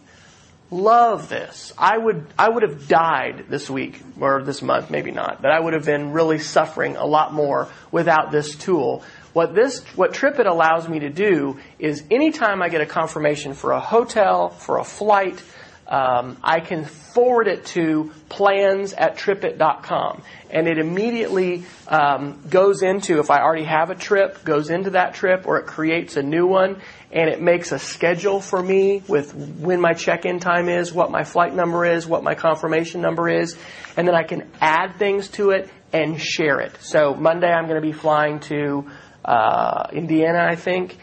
[0.70, 1.72] Love this.
[1.78, 5.60] I would I would have died this week or this month, maybe not, but I
[5.60, 9.04] would have been really suffering a lot more without this tool
[9.34, 13.72] what this, what TripIt allows me to do is anytime I get a confirmation for
[13.72, 15.42] a hotel, for a flight,
[15.87, 20.22] um, I can forward it to plans at tripit.com.
[20.51, 25.14] And it immediately um, goes into, if I already have a trip, goes into that
[25.14, 26.80] trip or it creates a new one
[27.12, 31.24] and it makes a schedule for me with when my check-in time is, what my
[31.24, 33.57] flight number is, what my confirmation number is,
[33.97, 36.76] and then I can add things to it and share it.
[36.80, 38.91] So Monday I'm going to be flying to
[39.24, 40.99] uh, Indiana, I think,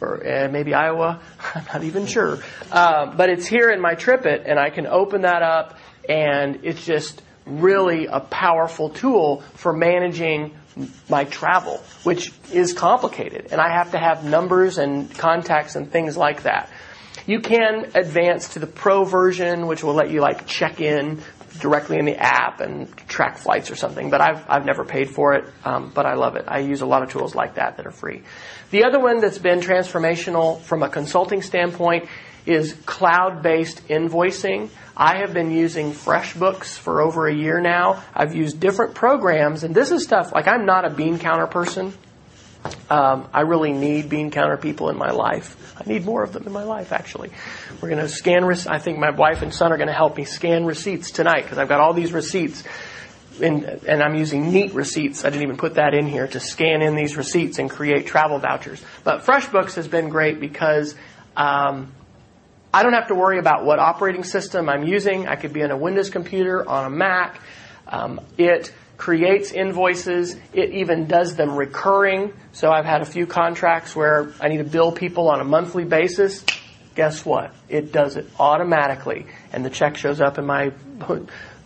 [0.00, 1.20] or uh, maybe Iowa.
[1.54, 2.38] I'm not even sure.
[2.70, 5.78] Uh, but it's here in my TripIt, and I can open that up,
[6.08, 10.54] and it's just really a powerful tool for managing
[11.08, 16.16] my travel, which is complicated, and I have to have numbers and contacts and things
[16.16, 16.70] like that.
[17.26, 21.22] You can advance to the pro version, which will let you like check in
[21.58, 24.10] directly in the app and track flights or something.
[24.10, 26.44] But I've I've never paid for it, um, but I love it.
[26.48, 28.22] I use a lot of tools like that that are free.
[28.70, 32.08] The other one that's been transformational from a consulting standpoint
[32.46, 34.68] is cloud-based invoicing.
[34.96, 38.02] I have been using FreshBooks for over a year now.
[38.14, 41.94] I've used different programs, and this is stuff like I'm not a bean counter person.
[42.88, 45.56] Um, I really need bean counter people in my life.
[45.78, 47.30] I need more of them in my life, actually.
[47.80, 50.24] We're going to scan, I think my wife and son are going to help me
[50.24, 52.62] scan receipts tonight because I've got all these receipts
[53.40, 55.24] in, and I'm using neat receipts.
[55.24, 58.38] I didn't even put that in here to scan in these receipts and create travel
[58.38, 58.82] vouchers.
[59.02, 60.94] But FreshBooks has been great because
[61.36, 61.92] um,
[62.72, 65.26] I don't have to worry about what operating system I'm using.
[65.26, 67.40] I could be on a Windows computer, on a Mac.
[67.86, 70.36] Um, it creates invoices.
[70.52, 72.32] It even does them recurring.
[72.52, 75.84] So I've had a few contracts where I need to bill people on a monthly
[75.84, 76.44] basis.
[76.94, 77.52] Guess what?
[77.68, 80.72] It does it automatically, and the check shows up in my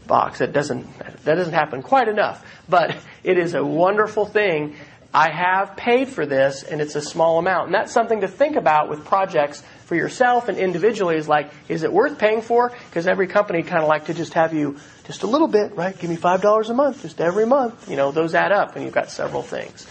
[0.07, 0.41] box.
[0.41, 4.75] It doesn't that doesn't happen quite enough, but it is a wonderful thing.
[5.13, 8.57] I have paid for this, and it's a small amount, and that's something to think
[8.57, 11.17] about with projects for yourself and individually.
[11.17, 12.73] Is like, is it worth paying for?
[12.91, 15.99] Because every company kind of like to just have you just a little bit, right?
[15.99, 17.89] Give me five dollars a month, just every month.
[17.89, 19.87] You know, those add up, and you've got several things.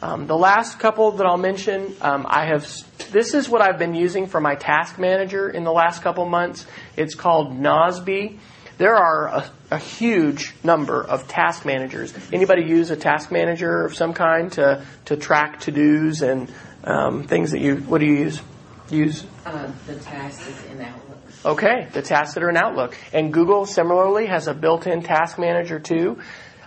[0.00, 2.66] Um, the last couple that I'll mention, um, I have.
[3.10, 6.66] This is what I've been using for my task manager in the last couple months.
[6.96, 8.38] It's called Nozbe.
[8.76, 12.12] There are a, a, huge number of task managers.
[12.32, 16.52] Anybody use a task manager of some kind to to track to dos and
[16.82, 17.76] um, things that you?
[17.76, 18.42] What do you use?
[18.90, 21.18] Use uh, the tasks in Outlook.
[21.44, 25.78] Okay, the tasks that are in Outlook, and Google similarly has a built-in task manager
[25.78, 26.18] too.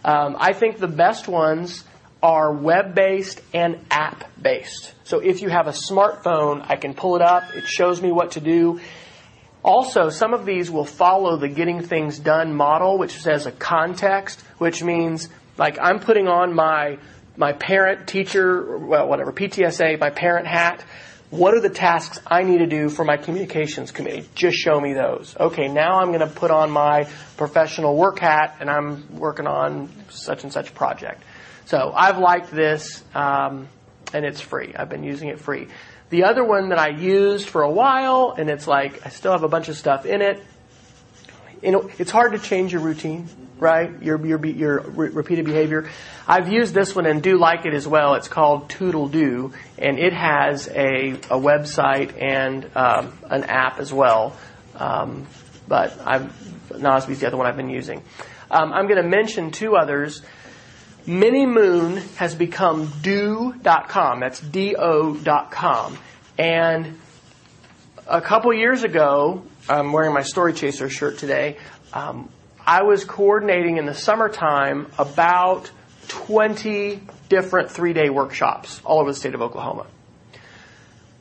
[0.06, 1.84] Um, I think the best ones
[2.22, 4.94] are web-based and app-based.
[5.04, 7.56] So if you have a smartphone, I can pull it up.
[7.56, 8.80] It shows me what to do.
[9.64, 14.40] Also, some of these will follow the getting things done model, which says a context,
[14.58, 16.98] which means like I'm putting on my
[17.36, 20.84] my parent teacher, well, whatever, PTSA, my parent hat.
[21.30, 24.28] What are the tasks I need to do for my communications committee?
[24.34, 25.36] Just show me those.
[25.38, 29.90] Okay, now I'm going to put on my professional work hat and I'm working on
[30.10, 31.22] such and such project.
[31.66, 33.68] So I've liked this, um,
[34.14, 34.74] and it's free.
[34.74, 35.68] I've been using it free.
[36.10, 39.44] The other one that I used for a while, and it's like I still have
[39.44, 40.44] a bunch of stuff in it.
[41.62, 43.28] You know, it's hard to change your routine,
[43.60, 44.02] right?
[44.02, 45.90] Your your your repeated behavior.
[46.28, 48.16] I've used this one and do like it as well.
[48.16, 54.38] It's called Toodle and it has a a website and um, an app as well.
[54.76, 55.28] Um,
[55.68, 56.32] but I've
[56.70, 58.04] Nozbe's the other one I've been using.
[58.50, 60.22] Um, I'm going to mention two others.
[61.08, 64.20] Manymoon has become do.com.
[64.20, 65.98] That's D-O.com.
[66.38, 67.00] And
[68.06, 71.58] a couple years ago, I'm wearing my Story Chaser shirt today,
[71.94, 72.30] um,
[72.66, 75.72] I was coordinating in the summertime about
[76.10, 79.88] 20 different three day workshops all over the state of Oklahoma.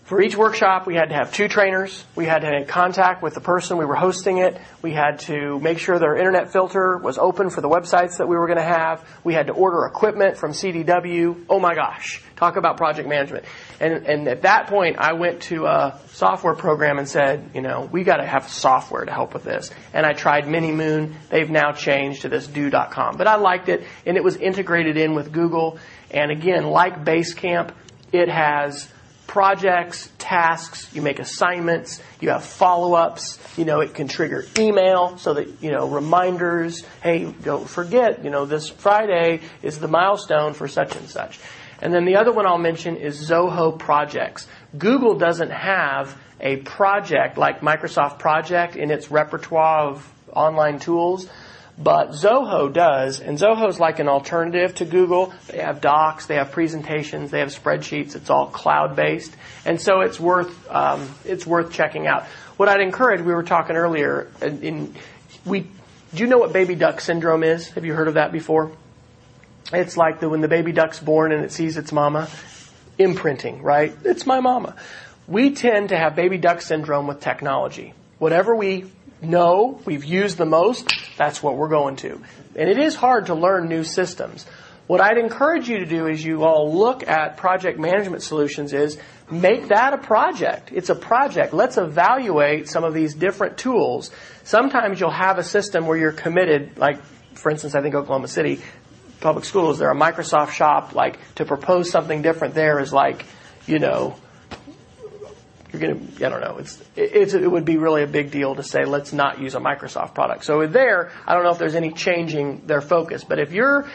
[0.07, 2.05] For each workshop, we had to have two trainers.
[2.15, 4.57] We had to have contact with the person we were hosting it.
[4.81, 8.37] We had to make sure their internet filter was open for the websites that we
[8.37, 9.05] were going to have.
[9.25, 11.47] We had to order equipment from CDW.
[11.51, 12.23] Oh my gosh.
[12.37, 13.47] Talk about project management.
[13.81, 17.89] And, and at that point, I went to a software program and said, you know,
[17.91, 19.73] we got to have software to help with this.
[19.93, 21.15] And I tried Manymoon.
[21.31, 23.17] They've now changed to this do.com.
[23.17, 25.81] But I liked it and it was integrated in with Google.
[26.13, 27.73] And again, like Basecamp,
[28.13, 28.89] it has
[29.27, 35.35] projects, tasks, you make assignments, you have follow-ups, you know, it can trigger email so
[35.35, 40.69] that, you know, reminders, hey, don't forget, you know, this Friday is the milestone for
[40.69, 41.39] such and such.
[41.81, 44.47] And then the other one I'll mention is Zoho Projects.
[44.77, 51.29] Google doesn't have a project like Microsoft Project in its repertoire of online tools.
[51.79, 55.35] But Zoho does, and Zoho is like an alternative to Google.
[55.49, 58.17] They have docs, they have presentations, they have spreadsheets.
[58.17, 62.25] It's all cloud based, and so it's worth um, it's worth checking out.
[62.57, 64.95] What I'd encourage, we were talking earlier, in, in
[65.45, 65.67] we
[66.15, 67.69] do you know what baby duck syndrome is?
[67.71, 68.73] Have you heard of that before?
[69.73, 72.31] It's like the, when the baby duck's born and it sees its mama,
[72.99, 73.95] imprinting, right?
[74.05, 74.77] It's my mama.
[75.27, 77.93] We tend to have baby duck syndrome with technology.
[78.19, 78.87] Whatever we
[79.21, 82.21] know we've used the most, that's what we're going to.
[82.55, 84.47] And it is hard to learn new systems.
[84.87, 88.99] What I'd encourage you to do as you all look at project management solutions is
[89.31, 90.71] make that a project.
[90.73, 91.53] It's a project.
[91.53, 94.13] Let's evaluate some of these different tools.
[94.45, 97.03] Sometimes you'll have a system where you're committed, like,
[97.35, 98.61] for instance, I think Oklahoma City
[99.21, 103.25] public schools, they're a Microsoft shop, like, to propose something different there is like,
[103.67, 104.15] you know,
[105.81, 108.55] you're going to, I don't know, it's, it's, it would be really a big deal
[108.55, 110.45] to say, let's not use a Microsoft product.
[110.45, 113.89] So there, I don't know if there's any changing their focus, but if you're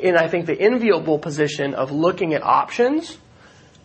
[0.00, 3.16] in, I think, the enviable position of looking at options,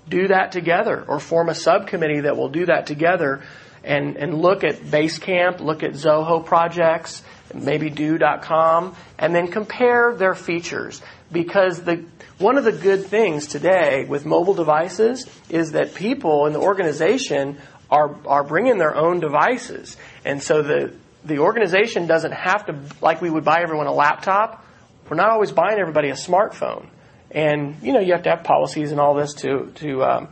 [0.08, 3.44] do that together or form a subcommittee that will do that together
[3.84, 7.24] and, and look at Basecamp, look at Zoho projects,
[7.54, 11.02] maybe do.com, and then compare their features.
[11.34, 12.06] Because the,
[12.38, 17.58] one of the good things today with mobile devices is that people in the organization
[17.90, 19.98] are, are bringing their own devices.
[20.24, 20.94] And so the,
[21.26, 24.66] the organization doesn't have to, like we would buy everyone a laptop,
[25.10, 26.88] we're not always buying everybody a smartphone.
[27.32, 30.28] And, you know, you have to have policies and all this to, to, um,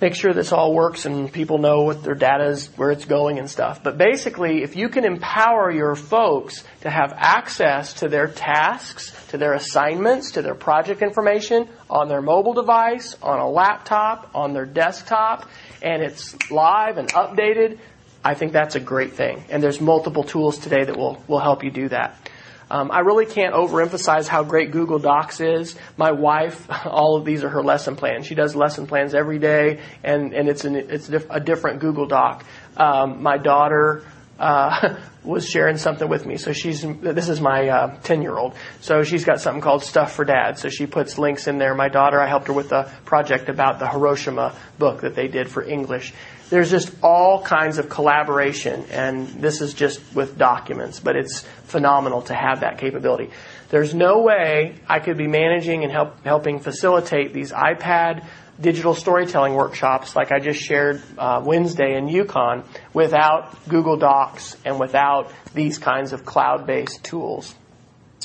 [0.00, 3.38] make sure this all works and people know what their data is, where it's going
[3.38, 3.82] and stuff.
[3.82, 9.38] But basically, if you can empower your folks to have access to their tasks, to
[9.38, 14.66] their assignments, to their project information on their mobile device, on a laptop, on their
[14.66, 15.48] desktop,
[15.82, 17.78] and it's live and updated,
[18.24, 19.44] I think that's a great thing.
[19.48, 22.27] And there's multiple tools today that will, will help you do that.
[22.70, 25.74] Um, I really can't overemphasize how great Google Docs is.
[25.96, 28.26] My wife, all of these are her lesson plans.
[28.26, 32.44] She does lesson plans every day, and, and it's, an, it's a different Google Doc.
[32.76, 34.04] Um, my daughter
[34.38, 36.36] uh, was sharing something with me.
[36.36, 38.54] So she's this is my ten uh, year old.
[38.80, 40.58] So she's got something called Stuff for Dad.
[40.58, 41.74] So she puts links in there.
[41.74, 45.50] My daughter, I helped her with a project about the Hiroshima book that they did
[45.50, 46.12] for English
[46.50, 52.22] there's just all kinds of collaboration, and this is just with documents, but it's phenomenal
[52.22, 53.30] to have that capability.
[53.68, 58.26] There's no way I could be managing and help, helping facilitate these iPad
[58.60, 64.80] digital storytelling workshops like I just shared uh, Wednesday in Yukon without Google Docs and
[64.80, 67.54] without these kinds of cloud-based tools.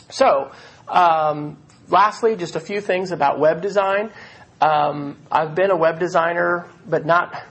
[0.09, 0.51] So,
[0.87, 1.57] um,
[1.89, 4.11] lastly, just a few things about web design.
[4.59, 7.43] Um, I've been a web designer, but not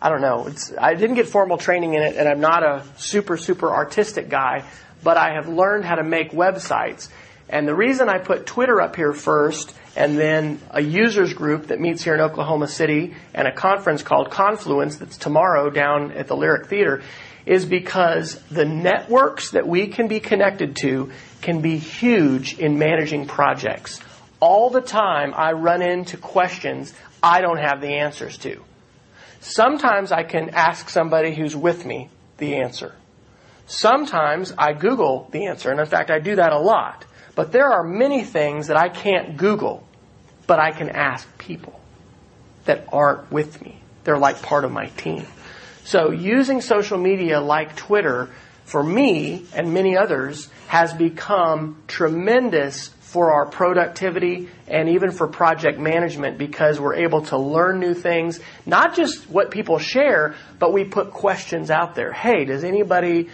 [0.00, 0.48] I don't know.
[0.80, 4.64] I didn't get formal training in it, and I'm not a super, super artistic guy,
[5.02, 7.08] but I have learned how to make websites.
[7.48, 11.80] And the reason I put Twitter up here first, and then a users group that
[11.80, 16.36] meets here in Oklahoma City, and a conference called Confluence that's tomorrow down at the
[16.36, 17.02] Lyric Theater,
[17.46, 23.26] is because the networks that we can be connected to can be huge in managing
[23.26, 24.00] projects.
[24.40, 26.92] All the time I run into questions
[27.22, 28.62] I don't have the answers to.
[29.40, 32.94] Sometimes I can ask somebody who's with me the answer.
[33.68, 37.04] Sometimes I Google the answer, and in fact, I do that a lot.
[37.34, 39.86] But there are many things that I can't Google,
[40.46, 41.78] but I can ask people
[42.64, 43.78] that aren't with me.
[44.04, 45.26] They're like part of my team.
[45.84, 48.30] So using social media like Twitter
[48.64, 55.78] for me and many others has become tremendous for our productivity and even for project
[55.78, 60.84] management because we're able to learn new things, not just what people share, but we
[60.84, 62.12] put questions out there.
[62.12, 63.30] Hey, does anybody,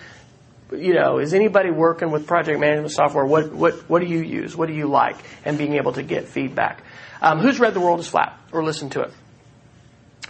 [0.72, 3.24] you know, is anybody working with project management software?
[3.24, 4.56] What, what, what do you use?
[4.56, 5.16] What do you like?
[5.44, 6.82] And being able to get feedback.
[7.20, 9.12] Um, who's read The World is Flat or listened to it?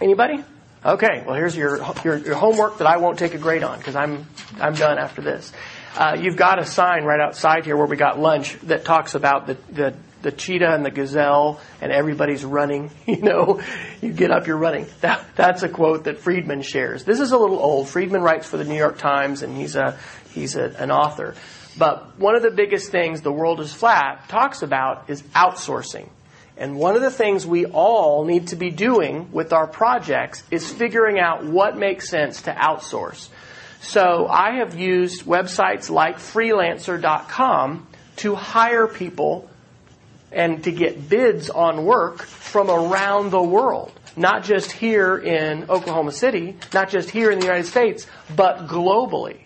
[0.01, 0.43] Anybody?
[0.85, 3.95] Okay, well here's your, your, your homework that I won't take a grade on because
[3.95, 4.27] I'm,
[4.59, 5.51] I'm done after this.
[5.95, 9.47] Uh, you've got a sign right outside here where we got lunch that talks about
[9.47, 12.91] the, the, the cheetah and the gazelle and everybody's running.
[13.07, 13.61] You know,
[14.01, 14.87] you get up, you're running.
[15.01, 17.03] That, that's a quote that Friedman shares.
[17.05, 17.87] This is a little old.
[17.87, 19.97] Friedman writes for the New York Times and he's a,
[20.35, 21.33] he's a, an author.
[21.77, 26.09] But one of the biggest things the world is flat talks about is outsourcing.
[26.57, 30.71] And one of the things we all need to be doing with our projects is
[30.71, 33.27] figuring out what makes sense to outsource.
[33.81, 39.49] So I have used websites like freelancer.com to hire people
[40.31, 43.91] and to get bids on work from around the world.
[44.17, 49.44] Not just here in Oklahoma City, not just here in the United States, but globally.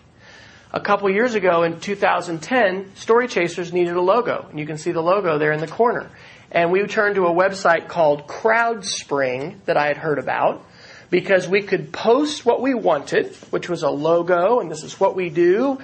[0.71, 4.45] A couple years ago in 2010, Story Chasers needed a logo.
[4.51, 6.11] And you can see the logo there in the corner.
[6.51, 10.63] And we turned to a website called CrowdSpring that I had heard about
[11.09, 15.15] because we could post what we wanted, which was a logo, and this is what
[15.15, 15.79] we do,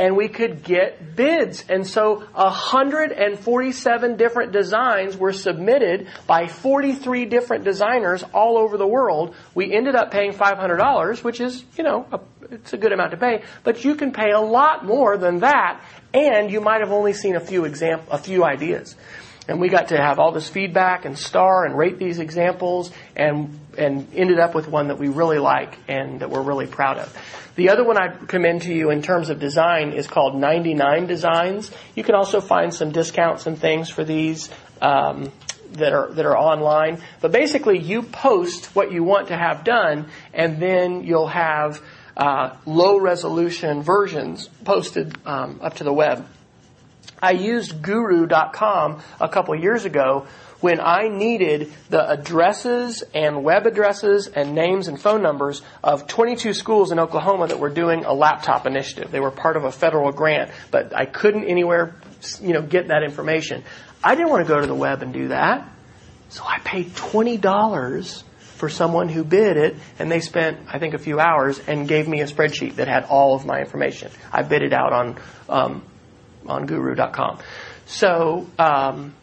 [0.00, 1.62] and we could get bids.
[1.68, 9.34] And so 147 different designs were submitted by 43 different designers all over the world.
[9.54, 12.20] We ended up paying $500, which is, you know, a,
[12.50, 15.84] it's a good amount to pay, but you can pay a lot more than that,
[16.14, 18.96] and you might have only seen a few exam- a few ideas.
[19.50, 23.58] And we got to have all this feedback and star and rate these examples and,
[23.76, 27.16] and ended up with one that we really like and that we're really proud of.
[27.56, 31.72] The other one I commend to you in terms of design is called 99 Designs.
[31.96, 35.32] You can also find some discounts and things for these um,
[35.72, 37.02] that are that are online.
[37.20, 41.82] But basically, you post what you want to have done, and then you'll have
[42.16, 46.24] uh, low resolution versions posted um, up to the web.
[47.22, 50.26] I used guru.com a couple years ago
[50.60, 56.52] when I needed the addresses and web addresses and names and phone numbers of 22
[56.52, 59.10] schools in Oklahoma that were doing a laptop initiative.
[59.10, 61.94] They were part of a federal grant, but I couldn't anywhere,
[62.40, 63.64] you know, get that information.
[64.02, 65.68] I didn't want to go to the web and do that.
[66.28, 70.98] So I paid $20 for someone who bid it, and they spent, I think, a
[70.98, 74.12] few hours and gave me a spreadsheet that had all of my information.
[74.30, 75.82] I bid it out on um,
[76.46, 77.38] on guru.com.
[77.86, 79.14] So, um,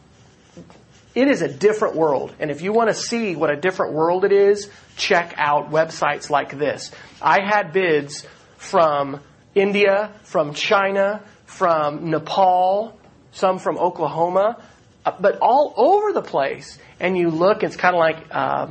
[1.18, 2.36] it is a different world.
[2.40, 6.30] And if you want to see what a different world it is, check out websites
[6.30, 6.92] like this.
[7.20, 8.24] I had bids
[8.58, 9.20] from
[9.56, 13.00] India, from China, from Nepal,
[13.32, 14.62] some from Oklahoma,
[15.06, 16.78] uh, but all over the place.
[17.00, 18.68] And you look, it's kind of like uh,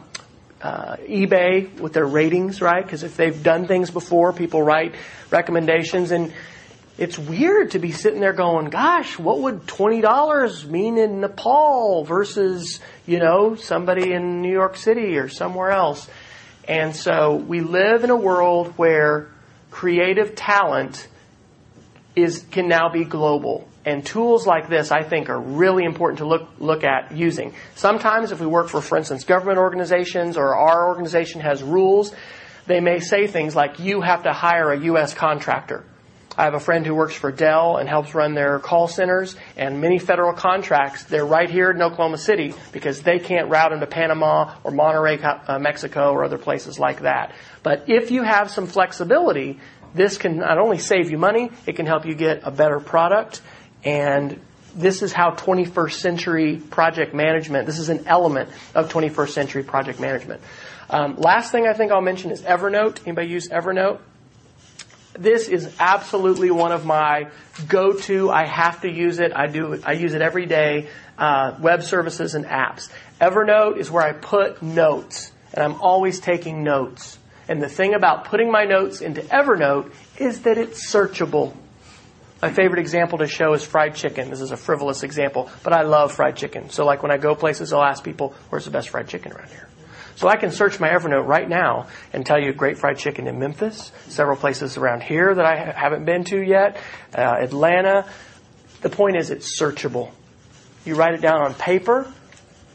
[0.62, 2.84] uh, eBay with their ratings, right?
[2.84, 4.94] Because if they've done things before, people write
[5.30, 6.12] recommendations.
[6.12, 6.32] And
[6.99, 12.80] it's weird to be sitting there going, gosh, what would $20 mean in Nepal versus,
[13.07, 16.09] you know, somebody in New York City or somewhere else?
[16.66, 19.28] And so we live in a world where
[19.70, 21.07] creative talent
[22.14, 23.68] is, can now be global.
[23.84, 27.55] And tools like this, I think, are really important to look, look at using.
[27.74, 32.12] Sometimes if we work for, for instance, government organizations or our organization has rules,
[32.66, 35.12] they may say things like, you have to hire a U.S.
[35.12, 35.84] contractor
[36.37, 39.80] I have a friend who works for Dell and helps run their call centers and
[39.80, 41.05] many federal contracts.
[41.05, 45.22] They're right here in Oklahoma City because they can't route them to Panama or Monterrey,
[45.49, 47.34] uh, Mexico or other places like that.
[47.62, 49.59] But if you have some flexibility,
[49.95, 53.41] this can not only save you money, it can help you get a better product
[53.82, 54.39] and
[54.74, 59.99] this is how 21st century project management, this is an element of 21st century project
[60.01, 60.43] management.
[60.91, 63.01] Um, last thing I think I'll mention is Evernote.
[63.07, 64.01] Anybody use Evernote?
[65.18, 67.28] This is absolutely one of my
[67.68, 68.30] go-to.
[68.30, 69.32] I have to use it.
[69.34, 69.80] I do.
[69.84, 70.88] I use it every day.
[71.16, 72.90] Uh, web services and apps.
[73.20, 77.18] Evernote is where I put notes, and I'm always taking notes.
[77.48, 81.56] And the thing about putting my notes into Evernote is that it's searchable.
[82.42, 84.28] My favorite example to show is fried chicken.
[84.28, 86.68] This is a frivolous example, but I love fried chicken.
[86.68, 89.48] So like when I go places, I'll ask people, where's the best fried chicken around
[89.48, 89.65] here?
[90.16, 93.38] So I can search my Evernote right now and tell you great fried chicken in
[93.38, 96.78] Memphis, several places around here that I haven't been to yet,
[97.16, 98.06] uh, Atlanta.
[98.80, 100.10] The point is it's searchable.
[100.86, 102.10] You write it down on paper,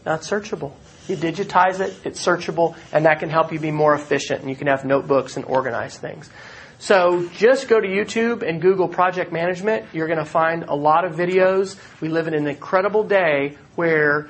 [0.05, 0.73] not searchable.
[1.07, 4.55] You digitize it, it's searchable, and that can help you be more efficient and you
[4.55, 6.29] can have notebooks and organize things.
[6.77, 9.85] So just go to YouTube and Google project management.
[9.93, 11.75] You're going to find a lot of videos.
[12.01, 14.29] We live in an incredible day where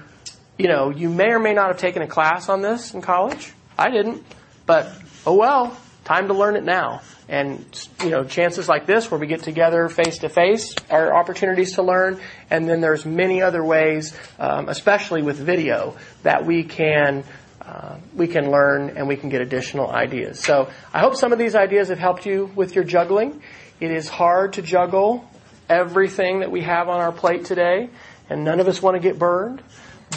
[0.62, 3.52] you know, you may or may not have taken a class on this in college.
[3.80, 4.24] I didn't.
[4.68, 4.94] But,
[5.26, 7.02] oh well, time to learn it now.
[7.28, 7.66] And,
[8.04, 11.82] you know, chances like this where we get together face to face are opportunities to
[11.82, 12.20] learn.
[12.52, 17.24] And then there's many other ways, um, especially with video, that we can
[17.62, 20.40] uh, we can learn and we can get additional ideas.
[20.40, 23.42] So I hope some of these ideas have helped you with your juggling.
[23.80, 25.28] It is hard to juggle
[25.70, 27.90] everything that we have on our plate today,
[28.30, 29.64] and none of us want to get burned.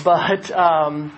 [0.03, 1.13] But um,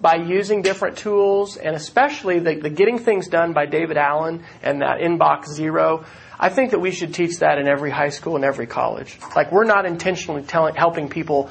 [0.00, 4.82] by using different tools, and especially the, the getting things done by David Allen and
[4.82, 6.04] that inbox zero,
[6.38, 9.18] I think that we should teach that in every high school and every college.
[9.34, 11.50] Like we're not intentionally telling, helping people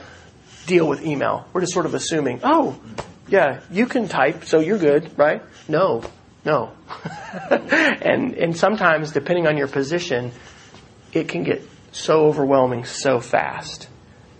[0.66, 1.48] deal with email.
[1.54, 2.80] We're just sort of assuming, oh,
[3.28, 5.42] yeah, you can type, so you're good, right?
[5.68, 6.04] No,
[6.46, 6.74] no.
[7.50, 10.32] and and sometimes, depending on your position,
[11.14, 11.62] it can get
[11.92, 13.88] so overwhelming so fast.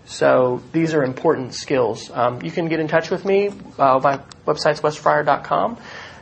[0.06, 2.10] So these are important skills.
[2.10, 3.48] Um, you can get in touch with me.
[3.78, 5.78] Uh, my website's wesfryer.com,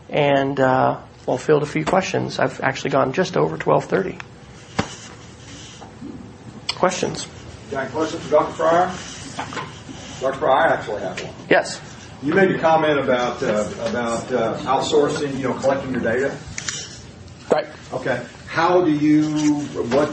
[0.09, 2.39] and uh, I'll field a few questions.
[2.39, 4.20] I've actually gone just over 12:30.
[6.76, 7.28] Questions?
[7.70, 8.53] Got questions for Dr.
[8.53, 8.87] Fryer?
[10.20, 10.39] Dr.
[10.39, 11.35] Fryer, I actually have one.
[11.49, 11.80] Yes.
[12.22, 16.37] You made a comment about uh, about uh, outsourcing, you know, collecting your data.
[17.51, 17.66] Right.
[17.93, 18.24] Okay.
[18.47, 19.61] How do you
[19.91, 20.09] what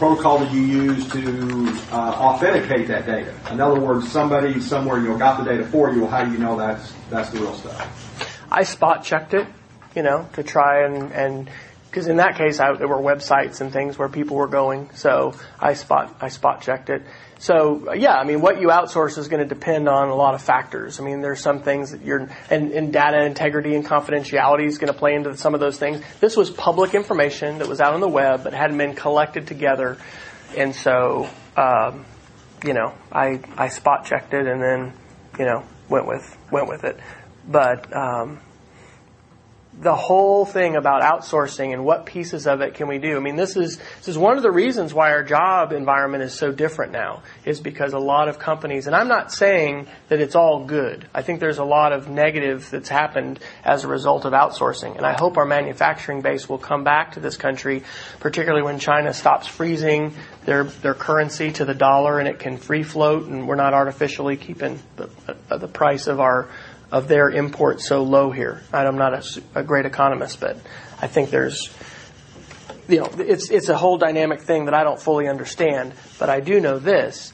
[0.00, 3.34] protocol do you use to uh, authenticate that data?
[3.50, 6.06] In other words, somebody somewhere you know got the data for you.
[6.06, 8.48] How do you know that's that's the real stuff?
[8.50, 9.46] I spot checked it,
[9.94, 11.50] you know, to try and and
[11.90, 15.34] because in that case I, there were websites and things where people were going, so
[15.58, 17.02] I spot I spot checked it.
[17.40, 20.42] So yeah, I mean, what you outsource is going to depend on a lot of
[20.42, 21.00] factors.
[21.00, 24.92] I mean, there's some things that you're, and, and data integrity and confidentiality is going
[24.92, 26.02] to play into some of those things.
[26.20, 29.96] This was public information that was out on the web but hadn't been collected together,
[30.56, 32.04] and so, um,
[32.64, 34.92] you know, I I spot checked it and then,
[35.38, 37.00] you know, went with went with it,
[37.48, 37.94] but.
[37.96, 38.40] Um,
[39.80, 43.16] the whole thing about outsourcing and what pieces of it can we do.
[43.16, 46.34] I mean, this is this is one of the reasons why our job environment is
[46.34, 47.22] so different now.
[47.46, 51.08] Is because a lot of companies, and I'm not saying that it's all good.
[51.14, 55.06] I think there's a lot of negative that's happened as a result of outsourcing, and
[55.06, 57.82] I hope our manufacturing base will come back to this country,
[58.20, 60.14] particularly when China stops freezing
[60.44, 64.36] their their currency to the dollar and it can free float, and we're not artificially
[64.36, 65.08] keeping the
[65.56, 66.48] the price of our
[66.90, 68.62] of their imports so low here.
[68.72, 70.56] I'm not a, a, great economist, but
[71.00, 71.70] I think there's,
[72.88, 75.92] you know, it's it's a whole dynamic thing that I don't fully understand.
[76.18, 77.32] But I do know this: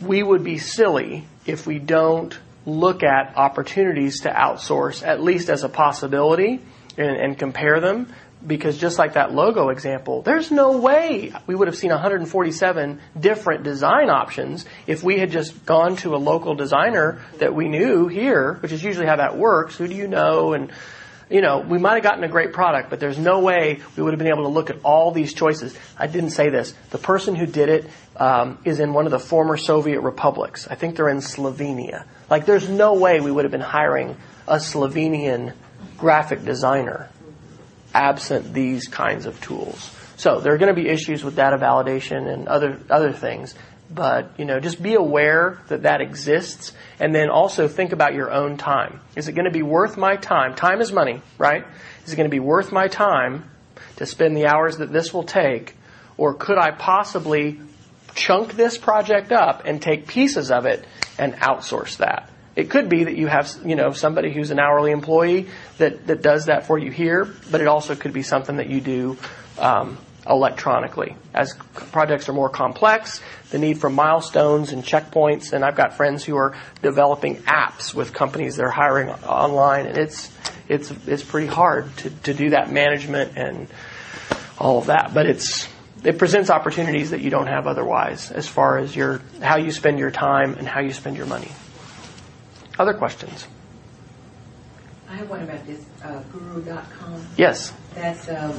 [0.00, 5.64] we would be silly if we don't look at opportunities to outsource, at least as
[5.64, 6.60] a possibility,
[6.96, 8.12] and, and compare them
[8.46, 13.62] because just like that logo example, there's no way we would have seen 147 different
[13.62, 18.54] design options if we had just gone to a local designer that we knew here,
[18.54, 19.76] which is usually how that works.
[19.76, 20.54] Who do you know?
[20.54, 20.72] And,
[21.30, 24.12] you know, we might have gotten a great product, but there's no way we would
[24.12, 25.76] have been able to look at all these choices.
[25.98, 26.74] I didn't say this.
[26.90, 30.66] The person who did it um, is in one of the former Soviet republics.
[30.68, 32.04] I think they're in Slovenia.
[32.28, 34.16] Like, there's no way we would have been hiring
[34.48, 35.54] a Slovenian
[35.96, 37.08] graphic designer
[37.94, 39.94] absent these kinds of tools.
[40.16, 43.54] So there are going to be issues with data validation and other other things,
[43.90, 48.30] but you know, just be aware that that exists, and then also think about your
[48.30, 49.00] own time.
[49.16, 50.54] Is it going to be worth my time?
[50.54, 51.64] Time is money, right?
[52.04, 53.50] Is it going to be worth my time
[53.96, 55.76] to spend the hours that this will take,
[56.16, 57.60] or could I possibly
[58.14, 60.84] chunk this project up and take pieces of it
[61.18, 62.28] and outsource that?
[62.54, 65.48] It could be that you have, you know, somebody who's an hourly employee
[65.78, 68.80] that, that does that for you here, but it also could be something that you
[68.80, 69.16] do
[69.58, 69.96] um,
[70.28, 71.16] electronically.
[71.34, 76.24] As projects are more complex, the need for milestones and checkpoints, and I've got friends
[76.24, 80.30] who are developing apps with companies they're hiring online, and it's
[80.68, 83.66] it's it's pretty hard to, to do that management and
[84.58, 85.12] all of that.
[85.14, 85.68] But it's
[86.04, 89.98] it presents opportunities that you don't have otherwise as far as your how you spend
[89.98, 91.50] your time and how you spend your money.
[92.82, 93.46] Other questions?
[95.08, 97.24] I have one about this uh, guru.com.
[97.36, 97.72] Yes.
[97.94, 98.50] That's um,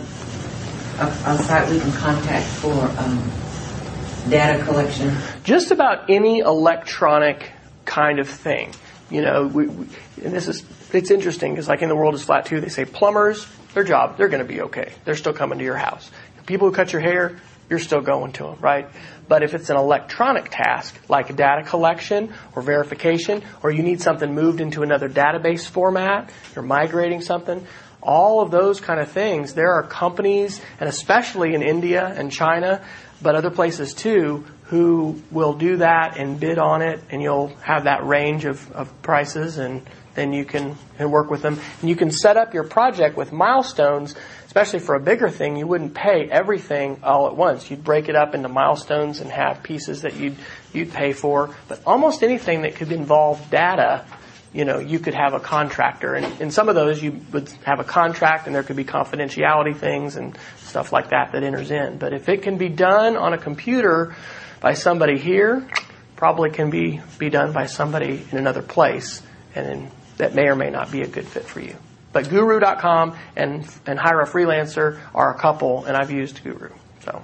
[0.97, 5.13] a, a, site we can contact for um, data collection.
[5.43, 7.51] Just about any electronic
[7.84, 8.74] kind of thing.
[9.11, 9.88] You know, we, we,
[10.24, 10.63] and this is,
[10.93, 14.15] it's interesting because like in the world is flat too, they say plumbers, their job,
[14.15, 14.93] they're going to be okay.
[15.03, 16.09] They're still coming to your house.
[16.45, 18.88] People who cut your hair, you're still going to them, right?
[19.28, 24.34] But if it's an electronic task, like data collection or verification, or you need something
[24.34, 27.65] moved into another database format, you're migrating something,
[28.01, 32.84] all of those kind of things, there are companies, and especially in India and China,
[33.21, 37.86] but other places too, who will do that and bid on it, and you'll have
[37.86, 41.59] that range of, of prices, and then you can work with them.
[41.80, 44.15] And you can set up your project with milestones
[44.54, 47.72] especially for a bigger thing, you wouldn't pay everything all at once.
[47.72, 50.36] You'd break it up into milestones and have pieces that you'd,
[50.72, 51.56] you'd pay for.
[51.68, 54.06] But almost anything that could involve data,
[54.54, 56.14] you know, you could have a contractor.
[56.14, 59.76] And in some of those, you would have a contract and there could be confidentiality
[59.76, 61.97] things and stuff like that that enters in.
[61.97, 64.16] But if it can be done on a computer
[64.62, 65.68] by somebody here,
[66.16, 69.24] probably can be, be done by somebody in another place.
[69.56, 71.76] And that may or may not be a good fit for you.
[72.14, 76.70] But guru.com and, and hire a freelancer are a couple, and I've used Guru.
[77.03, 77.24] So,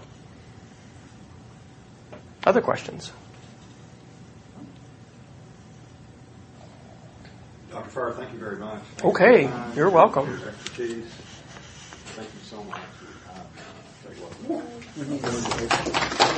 [2.43, 3.11] other questions?
[7.71, 7.89] Dr.
[7.89, 8.81] Farr, thank you very much.
[8.97, 10.27] Thank Okay, your you're welcome.
[10.27, 11.05] Your expertise.
[12.15, 12.79] Thank you so much.
[13.29, 13.43] Uh,
[14.03, 14.21] tell you
[16.17, 16.28] what.